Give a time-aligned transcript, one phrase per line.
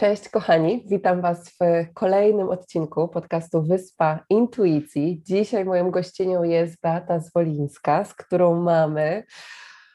[0.00, 1.58] Cześć kochani, witam Was w
[1.94, 5.22] kolejnym odcinku podcastu Wyspa Intuicji.
[5.22, 9.24] Dzisiaj moją gościnią jest Beata Zwolińska, z którą mamy,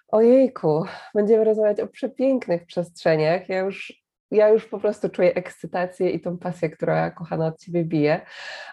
[0.07, 3.49] ojejku, będziemy rozmawiać o przepięknych przestrzeniach.
[3.49, 7.83] Ja już, ja już po prostu czuję ekscytację i tą pasję, która kochana od Ciebie
[7.83, 8.21] bije,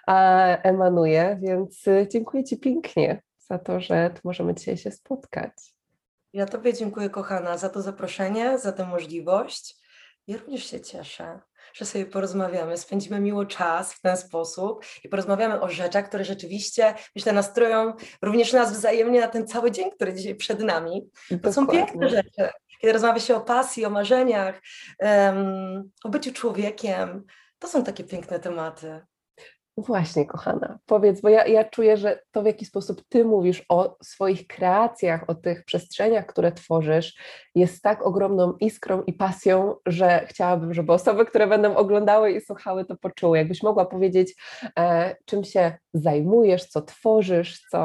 [0.06, 5.52] a emanuje, więc dziękuję Ci pięknie za to, że tu możemy dzisiaj się spotkać.
[6.32, 9.81] Ja Tobie dziękuję kochana za to zaproszenie, za tę możliwość.
[10.26, 11.40] Ja również się cieszę,
[11.74, 16.94] że sobie porozmawiamy, spędzimy miło czas w ten sposób i porozmawiamy o rzeczach, które rzeczywiście,
[17.16, 21.10] myślę, nastroją również nas wzajemnie na ten cały dzień, który dzisiaj przed nami.
[21.42, 22.48] To są piękne rzeczy.
[22.80, 24.60] Kiedy rozmawia się o pasji, o marzeniach,
[24.98, 27.24] um, o byciu człowiekiem,
[27.58, 29.00] to są takie piękne tematy.
[29.76, 33.96] Właśnie, kochana, powiedz, bo ja, ja czuję, że to w jaki sposób ty mówisz o
[34.02, 37.14] swoich kreacjach, o tych przestrzeniach, które tworzysz,
[37.54, 42.84] jest tak ogromną iskrą i pasją, że chciałabym, żeby osoby, które będą oglądały i słuchały,
[42.84, 43.38] to poczuły.
[43.38, 44.34] Jakbyś mogła powiedzieć,
[44.78, 47.78] e, czym się zajmujesz, co tworzysz, co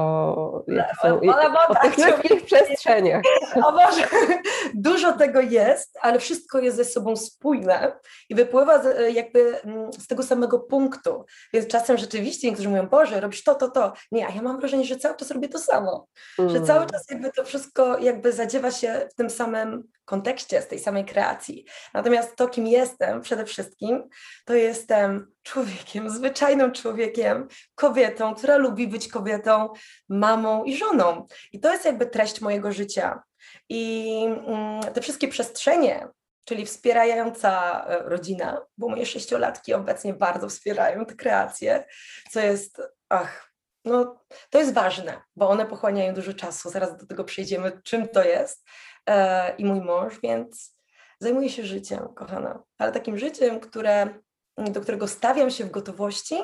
[1.01, 1.19] są,
[1.67, 3.23] o tych wszystkich przestrzeniach.
[3.67, 4.07] O Boże,
[4.73, 7.99] dużo tego jest, ale wszystko jest ze sobą spójne
[8.29, 13.19] i wypływa z, jakby mm, z tego samego punktu, więc czasem rzeczywiście niektórzy mówią, Boże,
[13.19, 13.93] robisz to, to, to.
[14.11, 16.07] Nie, a ja mam wrażenie, że cały czas robię to samo.
[16.39, 16.51] Mm.
[16.51, 20.79] Że cały czas jakby to wszystko jakby zadziewa się w tym samym kontekście, z tej
[20.79, 21.65] samej kreacji.
[21.93, 24.03] Natomiast to, kim jestem przede wszystkim,
[24.45, 29.73] to jestem człowiekiem, zwyczajnym człowiekiem, kobietą, która lubi być kobietą,
[30.09, 31.27] mamą i żoną.
[31.51, 33.23] I to jest jakby treść mojego życia.
[33.69, 36.07] I mm, te wszystkie przestrzenie,
[36.45, 41.85] czyli wspierająca e, rodzina, bo moje sześciolatki obecnie bardzo wspierają te kreacje,
[42.31, 43.51] co jest, ach,
[43.85, 48.23] no to jest ważne, bo one pochłaniają dużo czasu, zaraz do tego przejdziemy, czym to
[48.23, 48.65] jest
[49.07, 50.77] e, i mój mąż, więc
[51.19, 54.09] zajmuję się życiem, kochana, ale takim życiem, które,
[54.57, 56.35] do którego stawiam się w gotowości,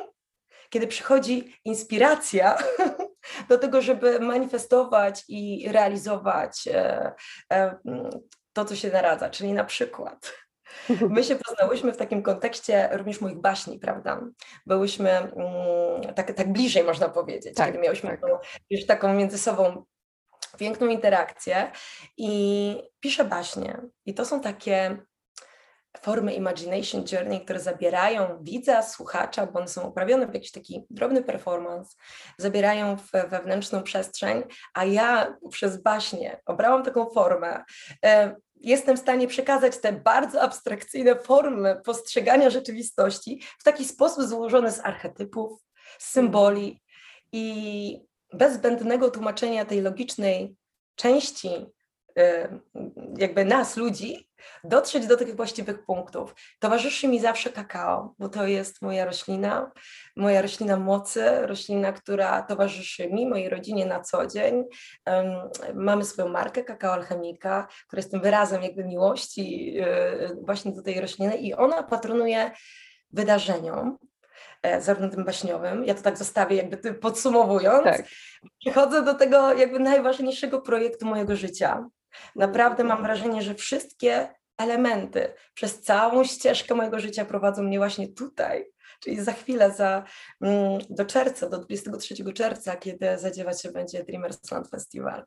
[0.69, 2.57] kiedy przychodzi inspiracja
[3.49, 7.13] do tego, żeby manifestować i realizować e,
[7.53, 7.77] e,
[8.53, 10.33] to, co się naradza, czyli na przykład
[11.09, 14.21] My się poznałyśmy w takim kontekście również moich baśni, prawda?
[14.65, 18.21] Byłyśmy mm, tak, tak bliżej, można powiedzieć, tak, kiedy miałyśmy tak.
[18.21, 18.27] tą,
[18.69, 19.85] już taką między sobą
[20.57, 21.71] piękną interakcję
[22.17, 23.81] i piszę baśnie.
[24.05, 24.97] I to są takie
[26.01, 31.23] formy imagination journey, które zabierają widza, słuchacza, bo one są uprawione w jakiś taki drobny
[31.23, 31.95] performance,
[32.37, 34.43] zabierają w wewnętrzną przestrzeń,
[34.73, 37.63] a ja przez baśnie obrałam taką formę.
[38.05, 44.71] E, jestem w stanie przekazać te bardzo abstrakcyjne formy postrzegania rzeczywistości w taki sposób złożony
[44.71, 45.61] z archetypów,
[45.99, 46.81] z symboli
[47.31, 47.99] i
[48.33, 50.55] bez zbędnego tłumaczenia tej logicznej
[50.95, 51.49] części
[52.19, 52.59] Y,
[53.17, 54.29] jakby nas, ludzi,
[54.63, 56.35] dotrzeć do tych właściwych punktów.
[56.59, 59.71] Towarzyszy mi zawsze kakao, bo to jest moja roślina,
[60.15, 64.63] moja roślina mocy, roślina, która towarzyszy mi, mojej rodzinie na co dzień.
[65.73, 71.01] Mamy swoją markę Kakao Alchemika, która jest tym wyrazem jakby miłości y, właśnie do tej
[71.01, 72.51] rośliny i ona patronuje
[73.11, 73.97] wydarzeniom,
[74.79, 78.05] zarówno tym baśniowym, ja to tak zostawię jakby podsumowując, tak.
[78.59, 81.89] przechodzę do tego jakby najważniejszego projektu mojego życia,
[82.35, 88.65] Naprawdę mam wrażenie, że wszystkie elementy przez całą ścieżkę mojego życia prowadzą mnie właśnie tutaj.
[88.99, 90.03] Czyli za chwilę, za,
[90.41, 95.25] mm, do czerwca, do 23 czerwca, kiedy zadziewać się będzie Dreamers Land Festival.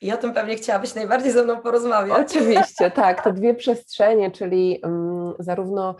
[0.00, 2.30] I o tym pewnie chciałabyś najbardziej ze mną porozmawiać.
[2.30, 3.24] Oczywiście, tak.
[3.24, 5.96] Te dwie przestrzenie, czyli um, zarówno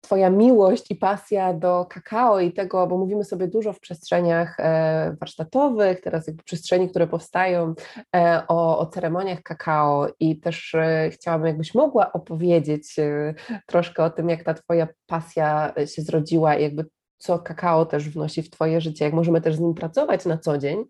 [0.00, 5.16] Twoja miłość i pasja do kakao i tego, bo mówimy sobie dużo w przestrzeniach e,
[5.20, 7.74] warsztatowych, teraz jakby przestrzeni, które powstają
[8.16, 12.96] e, o, o ceremoniach kakao i też e, chciałabym, jakbyś mogła opowiedzieć
[13.66, 16.86] troszkę o tym, jak ta Twoja pasja się zrodziła i jakby
[17.18, 20.58] co kakao też wnosi w Twoje życie, jak możemy też z nim pracować na co
[20.58, 20.84] dzień.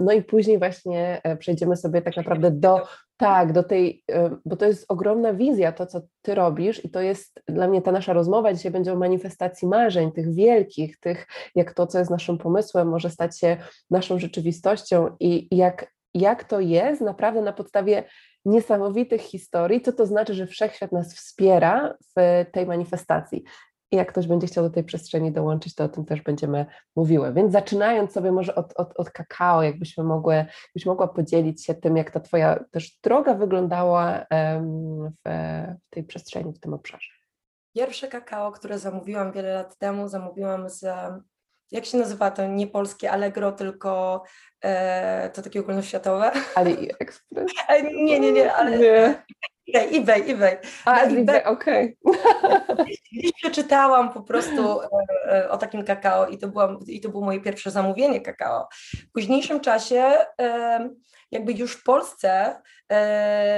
[0.00, 2.86] No i później właśnie przejdziemy sobie tak naprawdę do
[3.22, 4.04] tak, do tej,
[4.44, 7.92] bo to jest ogromna wizja, to co ty robisz, i to jest dla mnie ta
[7.92, 12.38] nasza rozmowa dzisiaj będzie o manifestacji marzeń, tych wielkich, tych, jak to, co jest naszym
[12.38, 13.56] pomysłem, może stać się
[13.90, 18.04] naszą rzeczywistością i jak, jak to jest naprawdę na podstawie
[18.44, 23.44] niesamowitych historii, co to znaczy, że wszechświat nas wspiera w tej manifestacji.
[23.92, 26.66] I jak ktoś będzie chciał do tej przestrzeni dołączyć, to o tym też będziemy
[26.96, 27.32] mówiły.
[27.32, 31.96] Więc zaczynając sobie może od, od, od kakao, jakbyśmy mogły, jakbyś mogła podzielić się tym,
[31.96, 35.10] jak ta Twoja też droga wyglądała w,
[35.86, 37.08] w tej przestrzeni, w tym obszarze.
[37.74, 40.84] Pierwsze kakao, które zamówiłam wiele lat temu, zamówiłam z,
[41.70, 44.22] jak się nazywa to, nie polskie Allegro, tylko
[44.60, 46.32] e, to takie ogólnoświatowe.
[46.54, 47.52] AliExpress?
[48.04, 48.78] nie, nie, nie, ale...
[48.78, 49.22] Nie.
[49.68, 50.58] eBay, eBay, eBay.
[50.84, 51.96] A, eBay, okej.
[52.72, 52.94] Okay.
[53.12, 54.88] Gdzieś przeczytałam po prostu e,
[55.32, 56.48] e, o takim kakao i to,
[56.86, 58.68] i to było moje pierwsze zamówienie kakao.
[59.08, 60.12] W późniejszym czasie
[61.30, 62.62] jakby już w Polsce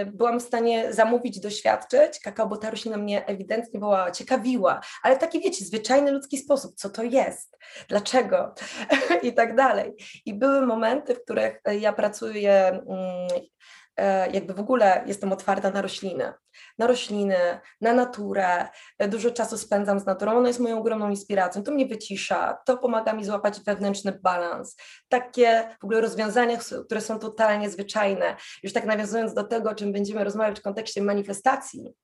[0.06, 5.40] byłam w stanie zamówić, doświadczyć kakao, bo ta roślina mnie ewidentnie była ciekawiła, ale taki
[5.40, 7.58] wiecie, zwyczajny ludzki sposób, co to jest,
[7.88, 8.54] dlaczego
[9.22, 9.92] i tak dalej.
[10.26, 13.83] I były momenty, w których ja pracuję mm, E,
[14.32, 16.32] jakby w ogóle jestem otwarta na rośliny,
[16.79, 17.37] na rośliny,
[17.81, 18.69] na naturę.
[18.99, 21.62] E, dużo czasu spędzam z naturą, ona jest moją ogromną inspiracją.
[21.62, 24.76] To mnie wycisza, to pomaga mi złapać wewnętrzny balans.
[25.08, 28.37] Takie w ogóle rozwiązania, które są totalnie zwyczajne.
[28.62, 31.94] Już tak nawiązując do tego, o czym będziemy rozmawiać w kontekście manifestacji,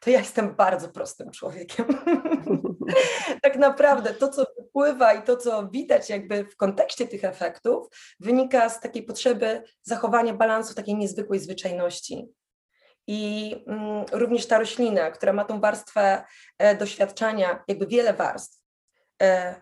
[0.00, 1.86] to ja jestem bardzo prostym człowiekiem.
[3.42, 7.88] tak naprawdę to, co wpływa i to, co widać jakby w kontekście tych efektów,
[8.20, 12.28] wynika z takiej potrzeby zachowania balansu, takiej niezwykłej zwyczajności.
[13.06, 16.24] I mm, również ta roślina, która ma tą warstwę
[16.58, 18.62] e, doświadczania, jakby wiele warstw.
[19.22, 19.54] E,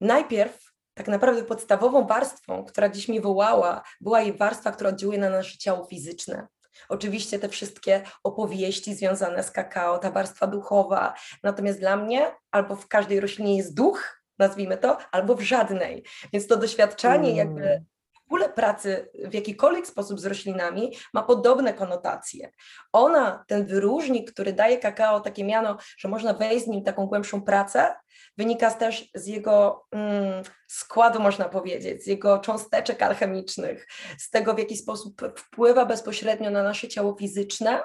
[0.00, 5.30] najpierw tak naprawdę podstawową warstwą, która dziś mi wołała, była jej warstwa, która oddziałuje na
[5.30, 6.46] nasze ciało fizyczne.
[6.88, 11.14] Oczywiście te wszystkie opowieści związane z kakao, ta warstwa duchowa.
[11.42, 16.04] Natomiast dla mnie albo w każdej roślinie jest duch, nazwijmy to, albo w żadnej.
[16.32, 17.36] Więc to doświadczanie mm.
[17.36, 17.84] jakby
[18.26, 22.50] w ogóle pracy w jakikolwiek sposób z roślinami ma podobne konotacje.
[22.92, 27.42] Ona, ten wyróżnik, który daje kakao takie miano, że można wejść z nim taką głębszą
[27.42, 27.94] pracę,
[28.36, 33.86] wynika też z jego mm, składu, można powiedzieć, z jego cząsteczek alchemicznych,
[34.18, 37.82] z tego, w jaki sposób wpływa bezpośrednio na nasze ciało fizyczne,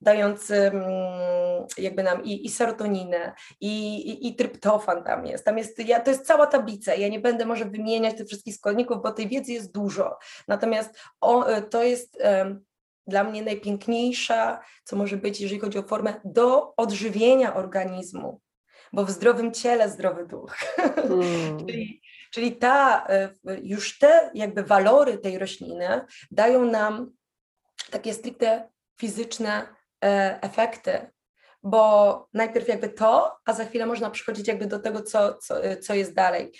[0.00, 0.86] dając mm,
[1.78, 5.44] jakby nam i, i serotoninę, i, i, i, tryptofan tam jest.
[5.44, 6.94] Tam jest, ja, to jest cała tablica.
[6.94, 10.18] Ja nie będę może wymieniać tych wszystkich składników, bo tej wiedzy jest dużo.
[10.48, 12.18] Natomiast o, e, to jest
[13.06, 18.40] dla mnie najpiękniejsza, co może być, jeżeli chodzi o formę, do odżywienia organizmu
[18.92, 20.56] bo w zdrowym ciele zdrowy duch.
[21.08, 21.66] Hmm.
[21.66, 23.06] czyli, czyli ta,
[23.62, 26.00] już te jakby walory tej rośliny
[26.30, 27.10] dają nam
[27.90, 28.68] takie stricte
[28.98, 29.66] fizyczne
[30.04, 31.10] e, efekty,
[31.62, 35.94] bo najpierw jakby to, a za chwilę można przychodzić jakby do tego, co, co, co
[35.94, 36.52] jest dalej.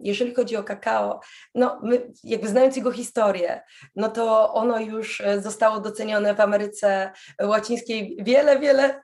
[0.00, 1.20] Jeżeli chodzi o kakao,
[1.54, 3.62] no my jakby znając jego historię,
[3.96, 9.02] no to ono już e, zostało docenione w Ameryce Łacińskiej wiele, wiele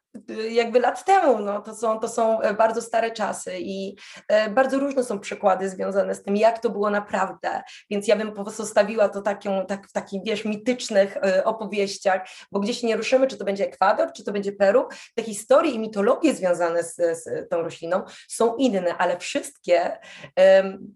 [0.51, 1.39] jakby lat temu.
[1.39, 3.97] No, to, są, to są e, bardzo stare czasy i
[4.29, 7.63] e, bardzo różne są przykłady związane z tym, jak to było naprawdę.
[7.91, 12.83] Więc ja bym pozostawiła to taką, tak, w takich, wiesz, mitycznych e, opowieściach, bo gdzieś
[12.83, 16.83] nie ruszymy, czy to będzie Ekwador, czy to będzie Peru, te historie i mitologie związane
[16.83, 19.99] z, z tą rośliną są inne, ale wszystkie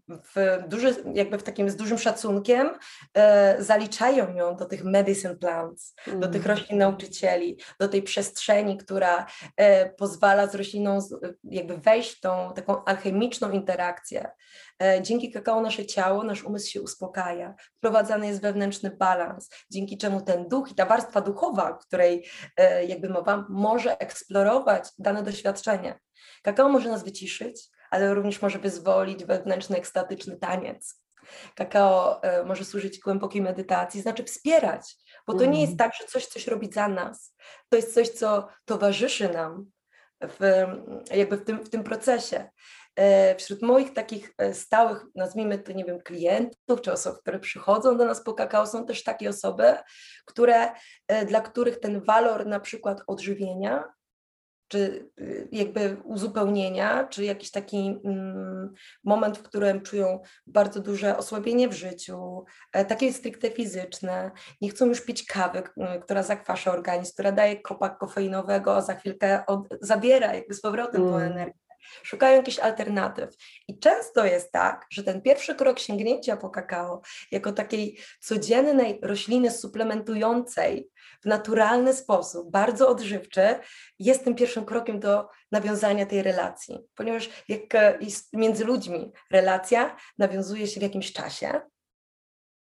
[0.09, 2.71] w duży, jakby w takim z dużym szacunkiem
[3.59, 6.21] zaliczają ją do tych medicine plants, mm.
[6.21, 6.59] do tych mm.
[6.59, 9.02] roślin nauczycieli, do tej przestrzeni, która
[9.57, 10.99] e, pozwala z rośliną
[11.45, 14.31] jakby wejść w tą taką alchemiczną interakcję.
[14.83, 20.21] E, dzięki kakao nasze ciało, nasz umysł się uspokaja, wprowadzany jest wewnętrzny balans, dzięki czemu
[20.21, 22.27] ten duch i ta warstwa duchowa, której
[22.57, 26.01] e, jakby mowa, może eksplorować dane doświadczenie.
[26.43, 31.03] Kakao może nas wyciszyć, ale również może wyzwolić wewnętrzny ekstatyczny taniec.
[31.55, 34.97] Kakao może służyć głębokiej medytacji, znaczy wspierać
[35.27, 35.91] bo to nie jest mhm.
[35.91, 37.35] tak, że coś coś robi za nas.
[37.69, 39.67] To jest coś, co towarzyszy nam
[40.21, 40.67] w,
[41.11, 42.49] jakby w tym, w tym procesie.
[42.97, 47.97] E, wśród moich takich e, stałych, nazwijmy to, nie wiem, klientów czy osób, które przychodzą
[47.97, 49.75] do nas po kakao, są też takie osoby,
[50.25, 50.73] które,
[51.09, 53.85] e, dla których ten walor na przykład odżywienia
[54.73, 58.73] czy y, jakby uzupełnienia, czy jakiś taki mm,
[59.05, 64.87] moment, w którym czują bardzo duże osłabienie w życiu, e, takie stricte fizyczne, nie chcą
[64.87, 65.63] już pić kawy,
[66.03, 71.03] która zakwasza organizm, która daje kopak kofeinowego, a za chwilkę od, zabiera jakby z powrotem
[71.03, 71.13] mm.
[71.13, 71.63] tą energię
[72.03, 73.35] szukają jakichś alternatyw.
[73.69, 77.01] I często jest tak, że ten pierwszy krok sięgnięcia po kakao,
[77.31, 80.89] jako takiej codziennej rośliny suplementującej
[81.23, 83.43] w naturalny sposób, bardzo odżywczy,
[83.99, 86.79] jest tym pierwszym krokiem do nawiązania tej relacji.
[86.95, 91.61] Ponieważ jak e, jest między ludźmi relacja nawiązuje się w jakimś czasie,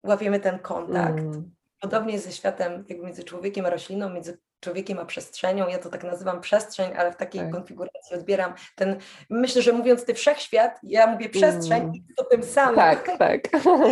[0.04, 1.20] łapiemy ten kontakt.
[1.20, 1.56] Mm.
[1.82, 5.68] Podobnie ze światem, jakby między człowiekiem a rośliną, między człowiekiem a przestrzenią.
[5.68, 7.52] Ja to tak nazywam przestrzeń, ale w takiej tak.
[7.52, 9.00] konfiguracji odbieram ten.
[9.30, 11.96] Myślę, że mówiąc ty wszechświat, ja mówię przestrzeń mm.
[11.96, 12.76] i to tym samym.
[12.76, 13.42] Tak, tak.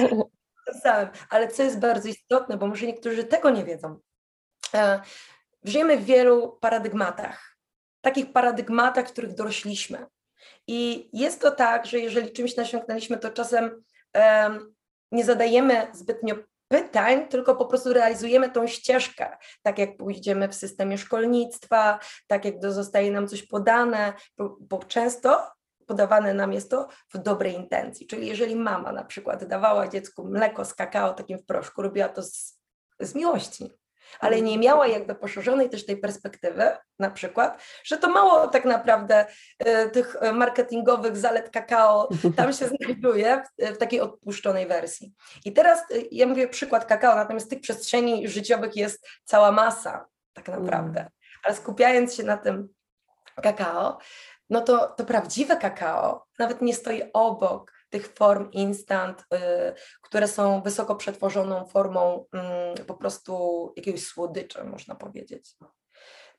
[0.65, 1.07] tym samym.
[1.29, 3.99] Ale co jest bardzo istotne, bo może niektórzy tego nie wiedzą.
[4.75, 5.01] E,
[5.63, 7.57] żyjemy w wielu paradygmatach.
[8.01, 10.05] Takich paradygmatach, w których dorośliśmy.
[10.67, 14.73] I jest to tak, że jeżeli czymś nasiąknęliśmy, to czasem um,
[15.11, 16.35] nie zadajemy zbytnio
[16.67, 22.55] pytań, tylko po prostu realizujemy tą ścieżkę, tak jak pójdziemy w systemie szkolnictwa, tak jak
[22.71, 25.51] zostaje nam coś podane, bo, bo często
[25.85, 28.07] podawane nam jest to w dobrej intencji.
[28.07, 32.23] Czyli jeżeli mama na przykład dawała dziecku mleko z kakao takim w proszku, robiła to
[32.23, 32.59] z,
[32.99, 33.71] z miłości,
[34.19, 39.25] ale nie miała jakby poszerzonej też tej perspektywy, na przykład, że to mało tak naprawdę
[39.67, 45.13] y, tych marketingowych zalet kakao tam się znajduje w, takiej odpuszczonej wersji.
[45.45, 50.47] I teraz y, ja mówię przykład kakao, natomiast tych przestrzeni życiowych jest cała masa tak
[50.47, 50.99] naprawdę.
[50.99, 51.11] Mm.
[51.43, 52.69] Ale skupiając się na tym
[53.43, 53.97] kakao,
[54.49, 59.25] no to, to prawdziwe kakao nawet nie stoi obok tych form instant, y,
[60.01, 62.25] które są wysoko przetworzoną formą
[62.79, 65.55] y, po prostu jakiegoś słodyczy, można powiedzieć.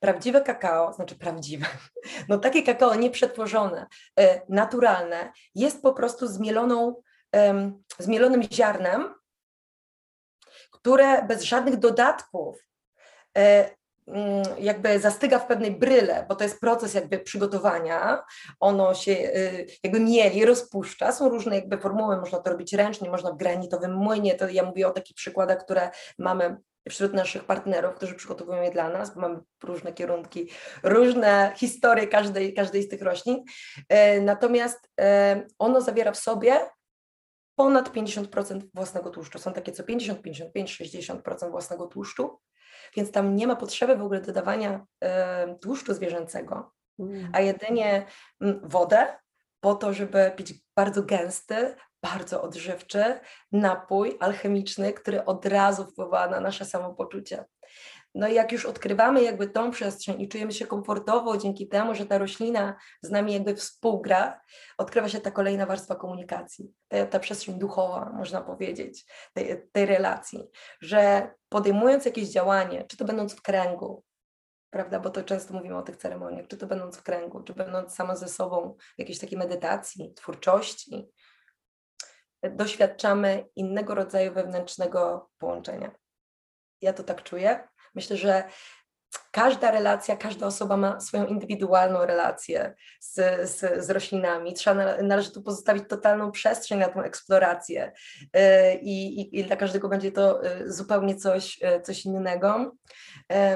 [0.01, 1.67] Prawdziwe kakao, znaczy prawdziwe,
[2.29, 3.87] no takie kakao nieprzetworzone,
[4.21, 7.03] y, naturalne, jest po prostu zmieloną,
[7.99, 9.15] zmielonym ziarnem,
[10.71, 12.57] które bez żadnych dodatków
[13.39, 13.84] y, Mm,
[14.59, 18.25] jakby zastyga w pewnej bryle, bo to jest proces jakby przygotowania,
[18.61, 23.33] ono się y, jakby mieli, rozpuszcza, są różne jakby formuły, można to robić ręcznie, można
[23.33, 26.57] w granitowym młynie, to ja mówię o takich przykładach, które mamy
[26.89, 30.51] wśród naszych partnerów, którzy przygotowują je dla nas, bo mamy różne kierunki,
[30.83, 33.45] różne historie każdej, każdej z tych roślin,
[33.79, 35.05] y, natomiast y,
[35.59, 36.57] ono zawiera w sobie
[37.57, 39.39] ponad 50% własnego tłuszczu.
[39.39, 42.39] Są takie co 50, 55, 60% własnego tłuszczu
[42.97, 45.09] więc tam nie ma potrzeby w ogóle dodawania y,
[45.59, 47.31] tłuszczu zwierzęcego, mm.
[47.33, 48.07] a jedynie
[48.43, 49.07] y, wodę
[49.61, 53.21] po to, żeby pić bardzo gęsty, bardzo odżywczy
[53.53, 57.45] napój alchemiczny, który od razu wpływa na nasze samopoczucie.
[58.15, 62.07] No i jak już odkrywamy jakby tą przestrzeń i czujemy się komfortowo dzięki temu, że
[62.07, 64.41] ta roślina z nami jakby współgra,
[64.79, 70.45] odkrywa się ta kolejna warstwa komunikacji, ta, ta przestrzeń duchowa, można powiedzieć, tej, tej relacji,
[70.81, 74.05] że podejmując jakieś działanie, czy to będąc w kręgu,
[74.71, 77.95] prawda, bo to często mówimy o tych ceremoniach, czy to będąc w kręgu, czy będąc
[77.95, 81.09] sama ze sobą w jakiejś takiej medytacji, twórczości,
[82.51, 85.91] doświadczamy innego rodzaju wewnętrznego połączenia.
[86.81, 88.45] Ja to tak czuję Myślę, że
[89.31, 93.15] każda relacja, każda osoba ma swoją indywidualną relację z,
[93.51, 94.55] z, z roślinami.
[94.55, 98.31] Trzeba, należy tu pozostawić totalną przestrzeń na tą eksplorację y,
[98.83, 102.77] i, i, i dla każdego będzie to y, zupełnie coś, y, coś innego.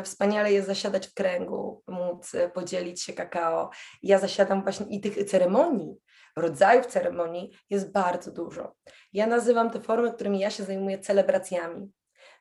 [0.03, 3.71] Wspaniale jest zasiadać w kręgu, móc podzielić się kakao.
[4.03, 5.97] Ja zasiadam właśnie i tych ceremonii,
[6.37, 8.75] rodzajów ceremonii jest bardzo dużo.
[9.13, 11.93] Ja nazywam te formy, którymi ja się zajmuję, celebracjami.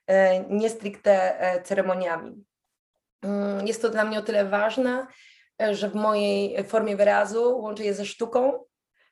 [0.08, 2.44] E, nie stricte e, ceremoniami.
[3.22, 5.08] Mm, jest to dla mnie o tyle ważne,
[5.62, 8.68] e, że w mojej formie wyrazu łączę je ze sztuką,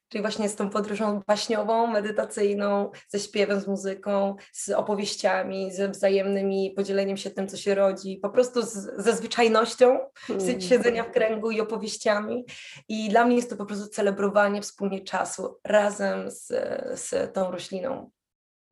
[0.09, 6.73] czyli właśnie z tą podróżą baśniową, medytacyjną, ze śpiewem, z muzyką, z opowieściami, ze wzajemnymi
[6.75, 10.61] podzieleniem się tym, co się rodzi, po prostu z, ze zwyczajnością hmm.
[10.61, 12.45] siedzenia w kręgu i opowieściami.
[12.87, 16.47] I dla mnie jest to po prostu celebrowanie wspólnie czasu razem z,
[16.99, 18.11] z tą rośliną.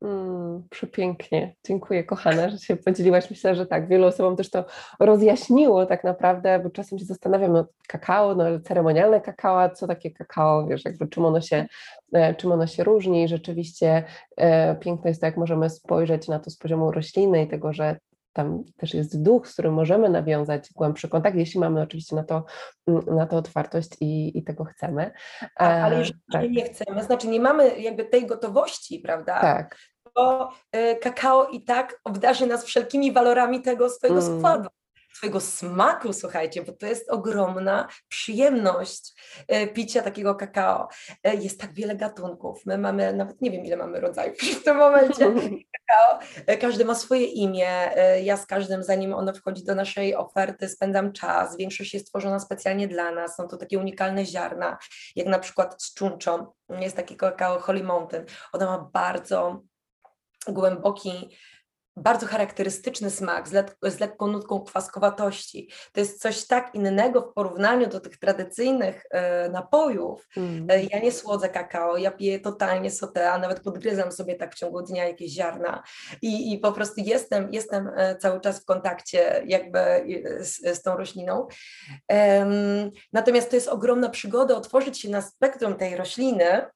[0.04, 1.54] Mm, przepięknie.
[1.66, 3.30] Dziękuję, kochana, że się podzieliłaś.
[3.30, 4.64] Myślę, że tak, wielu osobom też to
[5.00, 10.66] rozjaśniło tak naprawdę, bo czasem się zastanawiam, no kakao, no ceremonialne kakao, co takie kakao,
[10.66, 11.66] wiesz, jakby czym ono się,
[12.12, 14.04] e, czym ono się różni i rzeczywiście
[14.36, 17.96] e, piękne jest to, jak możemy spojrzeć na to z poziomu rośliny i tego, że
[18.32, 22.44] tam też jest duch, z którym możemy nawiązać głębszy kontakt, jeśli mamy oczywiście na to,
[22.86, 25.10] mm, na to otwartość i, i tego chcemy.
[25.56, 26.50] A, ale jeżeli tak.
[26.50, 29.40] nie chcemy, znaczy nie mamy jakby tej gotowości, prawda?
[29.40, 29.76] Tak
[31.00, 34.38] kakao i tak obdarzy nas wszelkimi walorami tego swojego mm.
[34.38, 34.68] składu
[35.14, 39.12] swojego smaku, słuchajcie, bo to jest ogromna przyjemność
[39.52, 40.88] y, picia takiego kakao.
[41.26, 42.66] Y, jest tak wiele gatunków.
[42.66, 45.34] My mamy, nawet nie wiem ile mamy rodzajów w tym momencie
[45.88, 46.18] kakao.
[46.60, 47.90] Każdy ma swoje imię.
[48.22, 51.56] Ja z każdym, zanim ono wchodzi do naszej oferty, spędzam czas.
[51.56, 53.36] Większość jest stworzona specjalnie dla nas.
[53.36, 54.78] Są to takie unikalne ziarna,
[55.16, 56.46] jak na przykład z czunczą.
[56.68, 58.24] Jest taki kakao Holy Mountain.
[58.52, 59.62] Ona ma bardzo
[60.52, 61.30] głęboki,
[61.96, 65.70] bardzo charakterystyczny smak z, let, z lekką nutką kwaskowatości.
[65.92, 70.28] To jest coś tak innego w porównaniu do tych tradycyjnych e, napojów.
[70.36, 70.66] Mm.
[70.70, 74.58] E, ja nie słodzę kakao, ja piję totalnie sotę, a nawet podgryzam sobie tak w
[74.58, 75.82] ciągu dnia jakieś ziarna
[76.22, 79.80] i, i po prostu jestem, jestem e, cały czas w kontakcie jakby
[80.40, 81.46] z, z tą rośliną.
[83.12, 86.66] natomiast to jest ogromna przygoda otworzyć się na spektrum tej rośliny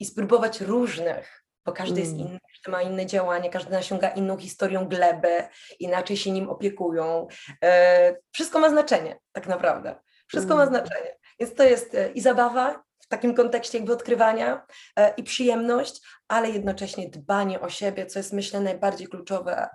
[0.00, 2.26] i spróbować różnych bo każdy jest mm.
[2.26, 5.48] inny, każdy ma inne działanie, każdy nasiąga inną historią gleby,
[5.80, 7.26] inaczej się nim opiekują.
[7.64, 9.94] E, wszystko ma znaczenie, tak naprawdę.
[10.26, 10.74] Wszystko ma mm.
[10.74, 11.16] znaczenie.
[11.40, 16.50] Więc to jest e, i zabawa w takim kontekście jakby odkrywania e, i przyjemność, ale
[16.50, 19.68] jednocześnie dbanie o siebie, co jest myślę najbardziej kluczowe,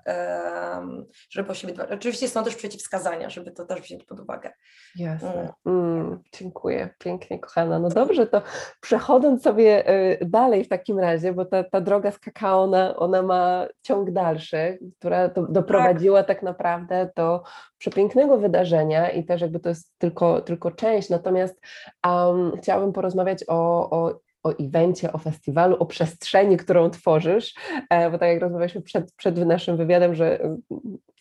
[1.30, 1.92] żeby o siebie dbać.
[1.92, 4.52] Oczywiście są też przeciwwskazania, żeby to też wziąć pod uwagę.
[4.96, 5.54] Jasne.
[5.66, 5.92] Mm.
[5.96, 7.80] mm, dziękuję, pięknie kochana.
[7.80, 8.42] No dobrze, to
[8.82, 13.22] przechodząc sobie y, dalej w takim razie, bo ta, ta droga z kakao, ona, ona
[13.22, 16.28] ma ciąg dalszy, która do, doprowadziła tak.
[16.28, 17.44] tak naprawdę do
[17.78, 21.62] przepięknego wydarzenia i też jakby to jest tylko, tylko część, natomiast
[22.08, 27.54] um, chciałabym porozmawiać o, o o evencie, o festiwalu, o przestrzeni, którą tworzysz,
[27.90, 30.62] e, bo tak jak rozmawialiśmy przed, przed naszym wywiadem, że mm,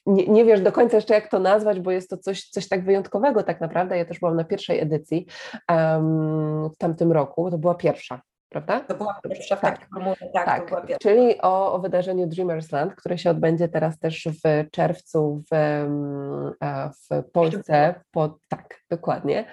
[0.07, 2.85] nie, nie, wiesz do końca jeszcze, jak to nazwać, bo jest to coś, coś tak
[2.85, 3.99] wyjątkowego tak naprawdę.
[3.99, 5.27] Ja też byłam na pierwszej edycji
[5.69, 8.81] um, w tamtym roku, to była pierwsza prawda?
[8.81, 9.89] To była pierwsza tak, tak,
[10.35, 10.69] tak, tak.
[10.69, 10.99] była pierwsza.
[10.99, 16.53] Czyli o, o wydarzeniu Dreamers Land, które się odbędzie teraz też w czerwcu w, mm,
[16.93, 17.95] w Polsce.
[18.11, 19.45] Po, tak, dokładnie.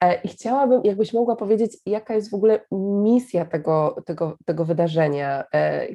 [0.00, 2.60] E, I chciałabym, jakbyś mogła powiedzieć, jaka jest w ogóle
[3.02, 5.44] misja tego, tego, tego wydarzenia.
[5.54, 5.86] E,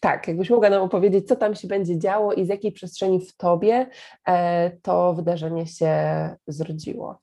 [0.00, 3.36] tak, jakbyś mogła nam opowiedzieć, co tam się będzie działo i z jakiej przestrzeni w
[3.36, 3.86] tobie
[4.28, 5.96] e, to wydarzenie się
[6.46, 7.21] zrodziło.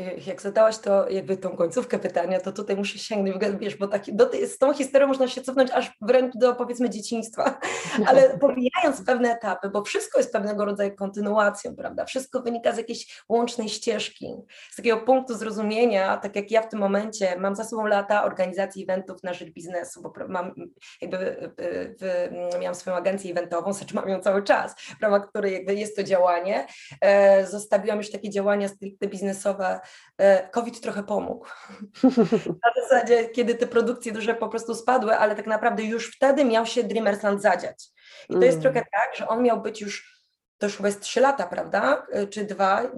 [0.00, 4.16] Y, jak zadałaś to jakby tą końcówkę pytania, to tutaj muszę sięgnąć, wiesz, bo taki,
[4.16, 7.60] do, z tą historią można się cofnąć aż wręcz do powiedzmy dzieciństwa,
[8.08, 13.22] ale pomijając pewne etapy, bo wszystko jest pewnego rodzaju kontynuacją, prawda, wszystko wynika z jakiejś
[13.28, 14.34] łącznej ścieżki,
[14.70, 18.82] z takiego punktu zrozumienia, tak jak ja w tym momencie mam za sobą lata organizacji
[18.82, 20.54] eventów na rzecz biznesu, bo mam
[21.00, 21.18] jakby
[21.58, 25.74] w, w, miałam swoją agencję eventową, znaczy mam ją cały czas, w ramach której jakby
[25.74, 26.66] jest to działanie,
[27.00, 29.80] e, zostawiłam już takie działania stricte biznesowe
[30.50, 31.46] COVID trochę pomógł.
[32.64, 36.66] Na zasadzie, kiedy te produkcje duże po prostu spadły, ale tak naprawdę już wtedy miał
[36.66, 37.88] się Dreamersland zadziać.
[38.28, 38.62] I to jest mm.
[38.62, 40.22] trochę tak, że on miał być już,
[40.58, 42.06] to już chyba jest trzy lata, prawda?
[42.12, 42.82] E, czy dwa?
[42.82, 42.88] E,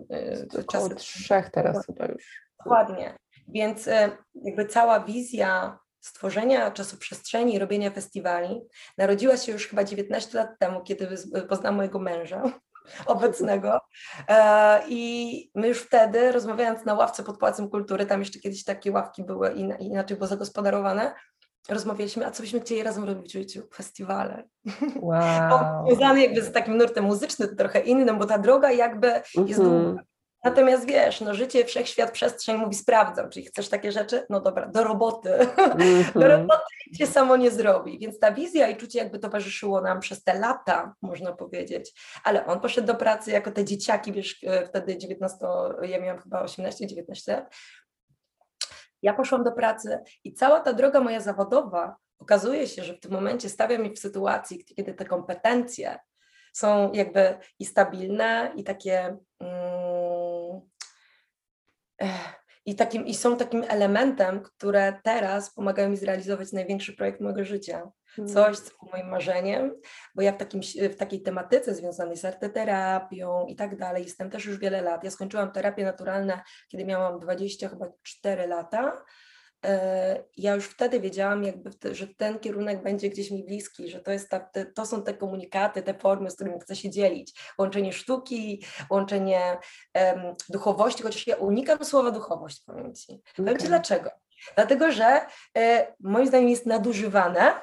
[0.60, 2.48] Około trzech teraz chyba już.
[2.58, 3.18] Dokładnie.
[3.48, 3.88] Więc
[4.34, 8.60] jakby cała wizja stworzenia czasoprzestrzeni, robienia festiwali
[8.98, 11.08] narodziła się już chyba 19 lat temu, kiedy
[11.48, 12.42] poznałam mojego męża
[13.06, 13.80] obecnego.
[14.28, 18.92] E, I my już wtedy, rozmawiając na ławce pod Pałacem Kultury, tam jeszcze kiedyś takie
[18.92, 21.14] ławki były inaczej było zagospodarowane,
[21.68, 23.62] rozmawialiśmy, a co byśmy chcieli razem robić w życiu?
[23.74, 24.44] Festiwale.
[24.96, 25.86] Wow.
[25.86, 29.06] Związany jakby z takim nurtem muzycznym, trochę innym, bo ta droga jakby
[29.46, 29.84] jest mm -hmm.
[29.84, 30.02] długa.
[30.44, 34.26] Natomiast wiesz, no życie, wszechświat, przestrzeń mówi sprawdzam, czyli chcesz takie rzeczy?
[34.30, 35.30] No dobra, do roboty.
[35.30, 36.12] Mm-hmm.
[36.20, 37.98] Do roboty nic się samo nie zrobi.
[37.98, 41.92] Więc ta wizja i czucie jakby towarzyszyło nam przez te lata, można powiedzieć.
[42.24, 45.36] Ale on poszedł do pracy jako te dzieciaki, wiesz, wtedy 19,
[45.82, 47.54] ja miałam chyba 18-19 lat.
[49.02, 53.12] Ja poszłam do pracy i cała ta droga moja zawodowa okazuje się, że w tym
[53.12, 55.98] momencie stawia mnie w sytuacji, kiedy te kompetencje
[56.52, 59.16] są jakby i stabilne, i takie.
[59.40, 60.17] Mm,
[62.66, 67.90] i, takim, I są takim elementem, które teraz pomagają mi zrealizować największy projekt mojego życia.
[68.16, 68.34] Hmm.
[68.34, 69.74] Coś, co było moim marzeniem,
[70.14, 70.60] bo ja w, takim,
[70.92, 75.04] w takiej tematyce związanej z arteterapią i tak dalej jestem też już wiele lat.
[75.04, 76.34] Ja skończyłam terapię naturalną,
[76.68, 79.04] kiedy miałam 20, chyba 4 lata
[80.36, 84.30] ja już wtedy wiedziałam, jakby, że ten kierunek będzie gdzieś mi bliski, że to, jest
[84.30, 87.40] ta, to są te komunikaty, te formy, z którymi chcę się dzielić.
[87.58, 89.58] Łączenie sztuki, łączenie
[89.94, 93.12] um, duchowości, chociaż ja unikam słowa duchowość, powiem Ci.
[93.12, 93.44] Okay.
[93.44, 94.10] Powiem Ci dlaczego.
[94.54, 95.20] Dlatego, że
[95.56, 97.54] e, moim zdaniem jest nadużywane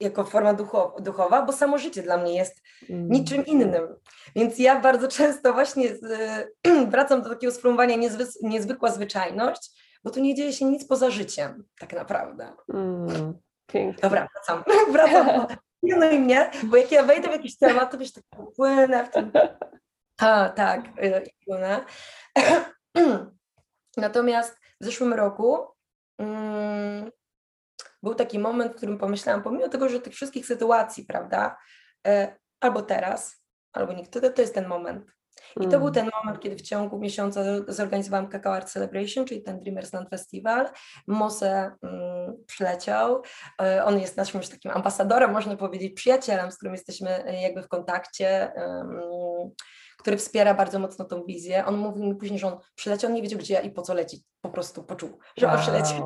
[0.00, 3.10] jako forma duchow, duchowa, bo samo życie dla mnie jest mm.
[3.10, 3.96] niczym innym.
[4.36, 6.02] Więc ja bardzo często właśnie z,
[6.90, 9.70] wracam do takiego sformułowania niezwy, niezwykła zwyczajność,
[10.04, 12.52] bo tu nie dzieje się nic poza życiem, tak naprawdę.
[12.74, 14.02] Mm, pięknie.
[14.02, 14.64] Dobra, wracam.
[14.92, 15.46] wracam.
[15.82, 18.24] No i mnie, bo jak ja wejdę w jakiś temat, to wiesz, tak
[18.56, 19.32] płynę w tym.
[20.20, 21.84] A, tak, y, płynę.
[23.96, 25.66] Natomiast w zeszłym roku
[26.18, 27.10] mm,
[28.02, 31.58] był taki moment, w którym pomyślałam, pomimo tego, że tych wszystkich sytuacji, prawda,
[32.06, 35.04] e, albo teraz, albo nigdy, to jest ten moment.
[35.60, 35.92] I to był mm.
[35.92, 40.68] ten moment, kiedy w ciągu miesiąca zorganizowałam Kakao Art Celebration, czyli ten Dreamers Land Festival.
[41.06, 43.22] Mose mm, przyleciał.
[43.62, 47.62] E, on jest naszym już takim ambasadorem, można powiedzieć, przyjacielem, z którym jesteśmy e, jakby
[47.62, 48.52] w kontakcie.
[48.56, 49.00] Um,
[50.00, 51.64] który wspiera bardzo mocno tą wizję.
[51.66, 53.94] On mówił mi później, że on przyleciał, on nie wiedział gdzie ja i po co
[53.94, 54.22] lecieć.
[54.40, 55.56] Po prostu poczuł, że wow.
[55.56, 55.96] ma przylecieć.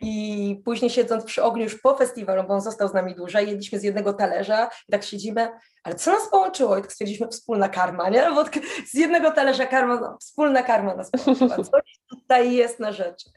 [0.00, 3.78] I później siedząc przy ogniu już po festiwalu, bo on został z nami dłużej, jedliśmy
[3.78, 5.50] z jednego talerza i tak siedzimy,
[5.84, 6.78] ale co nas połączyło?
[6.78, 8.30] I tak stwierdziliśmy, wspólna karma, nie?
[8.34, 8.44] Bo
[8.86, 11.56] z jednego talerza karma, no, wspólna karma nas połączyła.
[11.70, 13.30] Coś tutaj jest na rzeczy.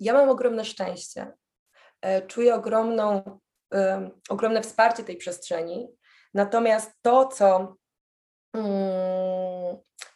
[0.00, 1.32] Ja mam ogromne szczęście.
[2.02, 3.38] E, czuję ogromną,
[4.28, 5.88] ogromne wsparcie tej przestrzeni.
[6.34, 7.76] Natomiast to, co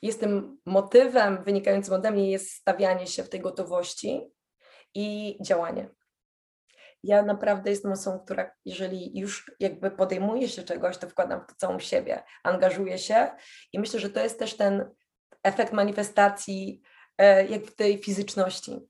[0.03, 4.21] jest tym motywem wynikającym ode mnie, jest stawianie się w tej gotowości
[4.95, 5.91] i działanie.
[7.03, 11.55] ja naprawdę jestem osobą, która jeżeli już jakby podejmuje się czegoś, to wkładam w to
[11.55, 13.31] całą siebie, angażuję się
[13.73, 14.91] i myślę, że to jest też ten
[15.43, 16.83] efekt manifestacji
[17.19, 18.81] e, jak w tej fizyczności.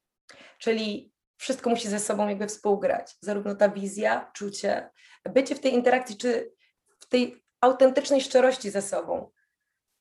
[0.58, 4.90] Czyli wszystko musi ze sobą jakby współgrać, zarówno ta wizja, czucie,
[5.24, 6.52] bycie w tej interakcji, czy
[7.00, 9.30] w tej autentycznej szczerości ze sobą.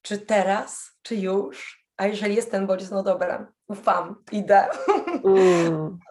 [0.01, 4.65] Czy teraz, czy już, a jeżeli jest ten bodziec, no dobra, ufam, idę.
[5.23, 5.97] Mm.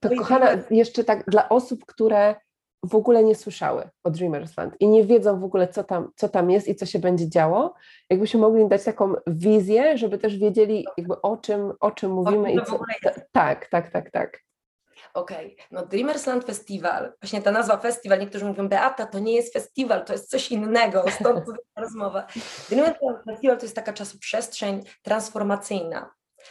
[0.00, 2.34] To kochana, jeszcze tak dla osób, które
[2.82, 6.50] w ogóle nie słyszały o Dreamersland i nie wiedzą w ogóle, co tam, co tam
[6.50, 7.74] jest i co się będzie działo,
[8.10, 12.48] jakbyśmy mogli dać taką wizję, żeby też wiedzieli jakby o czym, o czym mówimy.
[12.48, 12.80] O i co,
[13.32, 14.47] tak, tak, tak, tak.
[15.18, 15.66] Okej, okay.
[15.70, 20.12] no Dreamersland Festival, właśnie ta nazwa festiwal, niektórzy mówią, Beata, to nie jest festiwal, to
[20.12, 22.26] jest coś innego, stąd ta rozmowa.
[22.68, 26.10] Dreamersland Festival to jest taka czasoprzestrzeń transformacyjna.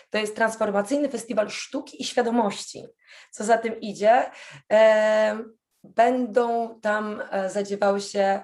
[0.10, 2.86] To jest transformacyjny festiwal sztuki i świadomości.
[3.32, 4.32] Co za tym idzie,
[4.72, 5.38] e,
[5.84, 8.44] będą tam e, zadziewały się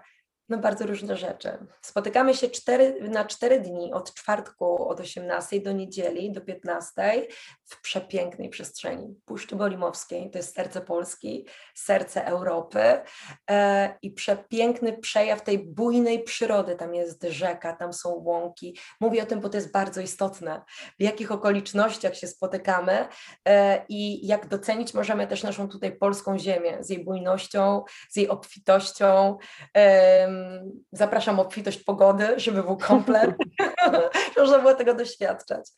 [0.50, 1.68] no bardzo różne rzeczy.
[1.82, 7.28] Spotykamy się cztery, na cztery dni, od czwartku od 18 do niedzieli do 15
[7.66, 13.02] w przepięknej przestrzeni Puszczy Bolimowskiej, to jest serce Polski, serce Europy
[13.50, 16.76] e, i przepiękny przejaw tej bujnej przyrody.
[16.76, 18.78] Tam jest rzeka, tam są łąki.
[19.02, 20.62] Mówię o tym, bo to jest bardzo istotne,
[21.00, 23.08] w jakich okolicznościach się spotykamy
[23.48, 28.30] e, i jak docenić możemy też naszą tutaj polską ziemię z jej bujnością, z jej
[28.30, 29.38] obfitością.
[29.78, 30.28] E,
[30.92, 33.36] zapraszam obfitość pogody, żeby był komplet,
[34.38, 35.70] można było tego doświadczać.